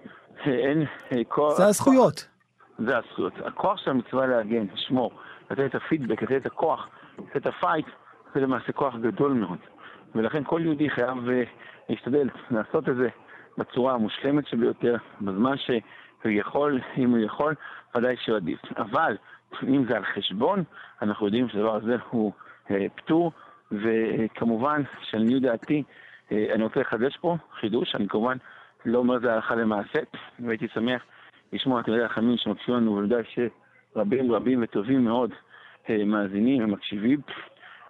אין 0.46 0.86
אה, 1.12 1.24
כוח... 1.28 1.58
זה 1.58 1.66
הזכויות. 1.66 2.28
זה 2.78 2.98
הזכויות. 2.98 3.34
הכוח 3.46 3.78
של 3.78 3.90
המצווה 3.90 4.28
להגן, 4.28 4.66
לשמור, 4.74 5.12
לתת 5.52 5.66
את 5.66 5.76
הפידבק, 5.76 6.22
לתת 6.22 6.42
את 6.42 6.46
הכוח, 6.46 6.90
את 7.38 7.48
הפייט, 7.48 7.86
זה 8.34 8.42
למעשה 8.42 8.72
כוח 8.72 8.96
גדול 8.96 9.32
מאוד. 9.32 9.58
ולכן 10.16 10.44
כל 10.44 10.62
יהודי 10.64 10.90
חייב 10.90 11.30
אה, 11.30 11.44
להשתדל 11.90 12.30
לעשות 12.52 12.90
את 12.90 12.96
זה 12.96 13.10
בצורה 13.58 13.94
המושלמת 13.94 14.48
שביותר, 14.48 14.96
בזמן 15.22 15.58
שהוא 15.58 16.32
יכול, 16.32 16.80
אם 16.98 17.10
הוא 17.10 17.18
יכול, 17.18 17.56
ודאי 17.96 18.16
שהוא 18.18 18.36
עדיף. 18.36 18.60
אבל 18.78 19.18
אם 19.64 19.86
זה 19.90 19.98
על 19.98 20.06
חשבון, 20.16 20.64
אנחנו 21.02 21.26
יודעים 21.26 21.50
שהדבר 21.50 21.76
הזה 21.76 21.96
הוא 22.10 22.32
אה, 22.72 22.86
פטור, 22.96 23.32
וכמובן, 23.72 24.82
שלעניות 25.02 25.42
דעתי, 25.42 25.84
אה, 26.32 26.46
אני 26.54 26.64
רוצה 26.64 26.80
לחדש 26.80 27.18
פה 27.18 27.38
חידוש, 27.60 27.96
אני 27.96 28.08
כמובן 28.08 28.38
לא 28.86 28.98
אומר 28.98 29.16
את 29.16 29.22
זה 29.22 29.34
הלכה 29.34 29.56
למעשה, 29.56 30.00
והייתי 30.40 30.68
שמח 30.74 31.02
לשמוע 31.54 31.80
את 31.80 31.86
תלמידי 31.86 32.04
החכמים 32.04 32.38
שמקשיבים 32.38 32.76
לנו, 32.76 33.02
יודע 33.02 33.18
שרבים 33.24 34.32
רבים 34.32 34.64
וטובים 34.64 35.04
מאוד 35.04 35.32
מאזינים 35.90 36.64
ומקשיבים. 36.64 37.20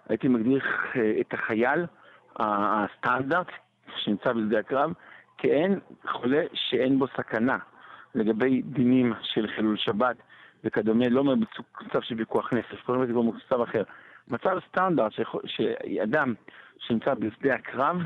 הייתי 0.08 0.28
מגדיר 0.28 0.60
אה, 0.96 1.12
את 1.20 1.34
החייל 1.34 1.86
הסטנדרט 2.36 3.46
שנמצא 3.96 4.32
בשדה 4.32 4.58
הקרב 4.58 4.92
כאין 5.38 5.80
חולה 6.08 6.42
שאין 6.54 6.98
בו 6.98 7.06
סכנה 7.06 7.58
לגבי 8.14 8.62
דינים 8.62 9.12
של 9.22 9.48
חילול 9.56 9.76
שבת 9.76 10.16
וכדומה, 10.64 11.08
לא 11.08 11.24
מצב 11.24 12.00
של 12.00 12.14
ויכוח 12.14 12.52
נפש, 12.52 12.80
קוראים 12.80 13.02
לזה 13.02 13.12
במצב 13.12 13.60
אחר. 13.60 13.82
מצב 14.28 14.58
סטנדרט 14.68 15.12
שאדם 15.46 16.34
שנמצא 16.78 17.14
בשדה 17.14 17.54
הקרב, 17.54 17.96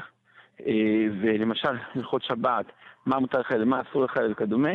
אה, 0.67 1.07
ולמשל 1.21 1.77
הלכות 1.95 2.23
שבת, 2.23 2.67
מה 3.07 3.19
מותר 3.19 3.41
לחייל, 3.41 3.65
מה 3.65 3.81
אסור 3.81 4.05
לחייל 4.05 4.33
וכדומה, 4.33 4.71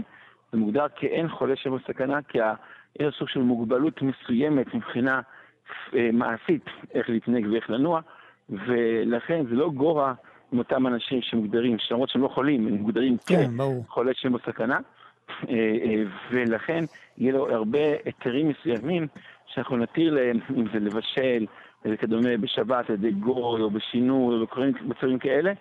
זה 0.51 0.57
מוגדר 0.57 0.86
כאין 0.95 1.30
חולה 1.30 1.55
שבו 1.55 1.78
סכנה, 1.80 2.22
כי 2.22 2.39
יש 3.00 3.16
סוג 3.20 3.30
של 3.30 3.39
מוגבלות 3.39 4.02
מסוימת 4.02 4.74
מבחינה 4.74 5.22
אה, 5.94 6.10
מעשית, 6.14 6.66
איך 6.94 7.10
להתנהג 7.10 7.48
ואיך 7.52 7.70
לנוע, 7.70 8.02
ולכן 8.50 9.46
זה 9.50 9.56
לא 9.56 9.70
גורע 9.70 10.14
עם 10.52 10.60
אותם 10.60 10.88
אנשים 10.88 11.22
שמוגדרים, 11.22 11.78
שלמרות 11.80 12.10
שהם 12.10 12.22
לא 12.22 12.28
חולים, 12.28 12.68
הם 12.68 12.74
מוגדרים 12.74 13.18
כן, 13.26 13.50
כחולה 13.88 14.12
שבו 14.14 14.38
סכנה, 14.39 14.80
אה, 15.50 16.04
ולכן 16.32 16.84
יהיה 17.18 17.34
לו 17.34 17.52
הרבה 17.52 17.80
היתרים 18.06 18.50
מסוימים 18.50 19.08
שאנחנו 19.48 19.78
נתיר 19.78 20.14
להם, 20.14 20.39
אם 20.58 20.66
זה 20.74 20.80
לבשל 20.80 21.46
וכדומה 21.86 22.38
בשבת 22.38 22.89
על 22.89 22.96
ידי 22.96 23.12
גוי 23.12 23.62
או 23.62 23.70
בשינוי 23.70 24.36
או 24.36 24.46
בכל 24.46 24.60
מיני 24.60 24.74
מצבים 24.82 25.20
כאלה, 25.20 25.54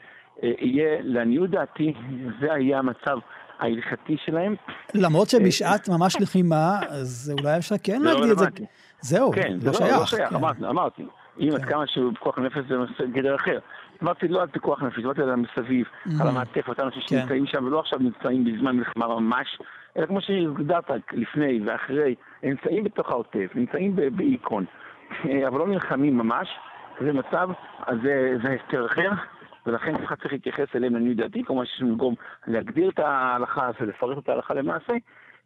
אה, 0.43 0.53
יהיה, 0.59 0.99
לעניות 1.03 1.51
דעתי, 1.51 1.93
זה 2.41 2.53
היה 2.53 2.79
המצב 2.79 3.19
ההלכתי 3.61 4.17
שלהם. 4.25 4.55
למרות 4.95 5.29
שבשעת 5.29 5.89
אה, 5.89 5.99
ממש 5.99 6.17
לחימה, 6.21 6.79
אז 6.89 7.33
אולי 7.41 7.59
אפשר 7.59 7.75
כן 7.83 8.03
לא 8.03 8.13
להגדיר 8.13 8.33
את 8.33 8.39
זה. 8.39 8.47
זהו, 9.01 9.33
כן, 9.33 9.53
לא, 9.63 9.67
לא 9.67 9.73
שייך. 9.73 9.99
לא 9.99 10.07
שייך, 10.07 10.33
אמרתי, 10.33 10.67
אמרתי. 10.67 11.03
אם 11.41 11.49
עד 11.55 11.65
כן. 11.65 11.71
כמה 11.71 11.87
שהוא 11.87 12.13
פיקוח 12.13 12.39
נפש 12.39 12.59
זה 12.69 13.07
גדר 13.13 13.35
אחר. 13.35 13.59
אמרתי 14.03 14.29
לא 14.29 14.43
על 14.43 14.49
פיקוח 14.49 14.83
נפש, 14.83 14.97
דיברתי 14.97 15.23
על 15.23 15.31
המסביב, 15.31 15.87
על 16.21 16.29
המעטפת, 16.29 16.69
אותם 16.69 16.83
אנשים 16.83 17.03
כן. 17.03 17.09
שנמצאים 17.09 17.47
שם, 17.47 17.65
ולא 17.65 17.81
עכשיו 17.81 17.99
נמצאים 17.99 18.45
בזמן 18.45 18.77
מלחמה 18.77 19.09
ממש, 19.09 19.59
אלא 19.97 20.07
כמו 20.07 20.21
שהגדרת 20.21 20.91
לפני 21.13 21.61
ואחרי, 21.67 22.15
נמצאים 22.43 22.85
בתוך 22.85 23.11
העוטף, 23.11 23.51
נמצאים 23.55 23.97
באיקון, 24.17 24.65
אה, 25.25 25.49
אבל 25.49 25.59
לא 25.59 25.67
נלחמים 25.67 26.19
ממש, 26.19 26.49
זה 27.01 27.13
מצב, 27.13 27.49
אז 27.87 27.97
זה 28.43 28.57
הסתר 28.63 28.87
אחר. 28.87 29.11
ולכן 29.71 30.05
ככה 30.05 30.17
צריך 30.17 30.33
להתייחס 30.33 30.77
אליהם 30.77 30.95
לעניות 30.95 31.17
דעתי, 31.17 31.45
כמובן 31.45 31.67
שיש 31.67 31.83
מקום 31.83 32.15
להגדיר 32.47 32.91
את 32.91 32.99
ההלכה 32.99 33.71
ולפרט 33.81 34.17
אותה 34.17 34.33
הלכה 34.33 34.55
למעשה, 34.55 34.93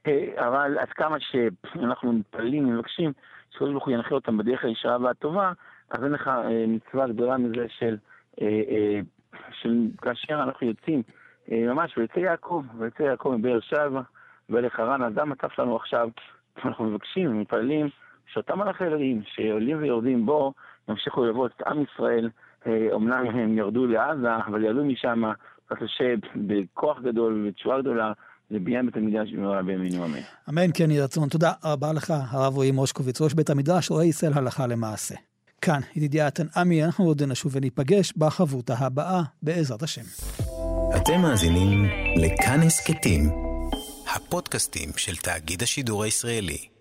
אה, 0.06 0.46
אבל 0.48 0.78
עד 0.78 0.88
כמה 0.88 1.16
שאנחנו 1.20 2.12
מתפללים 2.12 2.68
ומבקשים 2.68 3.12
שקדוש 3.50 3.70
ברוך 3.70 3.86
הוא 3.86 3.94
ינחה 3.94 4.14
אותם 4.14 4.38
בדרך 4.38 4.64
הישרה 4.64 4.96
והטובה, 5.00 5.52
אז 5.90 6.04
אין 6.04 6.12
לך 6.12 6.28
אה, 6.28 6.64
מצווה 6.68 7.06
גדולה 7.06 7.36
מזה 7.36 7.66
של, 7.68 7.96
אה, 8.42 9.00
של 9.52 9.86
כאשר 10.02 10.42
אנחנו 10.42 10.66
יוצאים, 10.66 11.02
ממש, 11.48 11.98
ויצא 11.98 12.18
יעקב, 12.18 12.62
ויצא 12.78 13.02
יעקב 13.02 13.34
מבאר 13.38 13.60
שבע, 13.60 14.00
ולך 14.50 14.80
רן, 14.80 15.02
אדם 15.02 15.32
עטף 15.32 15.58
לנו 15.58 15.76
עכשיו, 15.76 16.08
אנחנו 16.64 16.84
מבקשים 16.84 17.30
ומתפללים 17.30 17.88
שאותם 18.26 18.58
מלאכי 18.58 18.84
אלוהים 18.84 19.22
שעולים 19.26 19.82
ויורדים 19.82 20.26
בו, 20.26 20.52
ימשיכו 20.88 21.24
ללוות 21.24 21.52
את 21.56 21.62
עם 21.66 21.82
ישראל 21.82 22.30
אומנם 22.92 23.26
הם 23.34 23.58
ירדו 23.58 23.86
לעזה, 23.86 24.36
אבל 24.46 24.64
ירדו 24.64 24.84
משם, 24.84 25.22
צריך 25.68 25.82
לשב 25.82 26.18
בכוח 26.36 27.00
גדול 27.00 27.44
ובתשובה 27.46 27.80
גדולה. 27.80 28.12
לבניין 28.50 28.86
בית 28.86 28.96
המקדש 28.96 29.32
במהרה 29.32 29.62
בימינו 29.62 30.04
אמן. 30.04 30.18
אמן 30.48 30.70
כן 30.74 30.90
יהי 30.90 31.00
רצון. 31.00 31.28
תודה 31.28 31.52
רבה 31.64 31.92
לך, 31.92 32.14
הרב 32.30 32.54
רועי 32.54 32.70
מושקוביץ, 32.70 33.20
ראש 33.20 33.34
בית 33.34 33.50
המדרש, 33.50 33.90
רואה 33.90 34.04
ישראל 34.04 34.32
הלכה 34.34 34.66
למעשה. 34.66 35.14
כאן, 35.60 35.80
ידידיה 35.96 36.30
תנעמי, 36.30 36.84
אנחנו 36.84 37.04
עוד 37.04 37.22
נשוב 37.22 37.56
וניפגש 37.56 38.12
בחברותה 38.16 38.74
הבאה, 38.78 39.22
בעזרת 39.42 39.82
השם. 39.82 40.02
אתם 40.96 41.20
מאזינים 41.22 41.84
לכאן 42.16 42.60
הסכתים, 42.66 43.20
הפודקאסטים 44.16 44.88
של 44.96 45.16
תאגיד 45.16 45.62
השידור 45.62 46.04
הישראלי. 46.04 46.73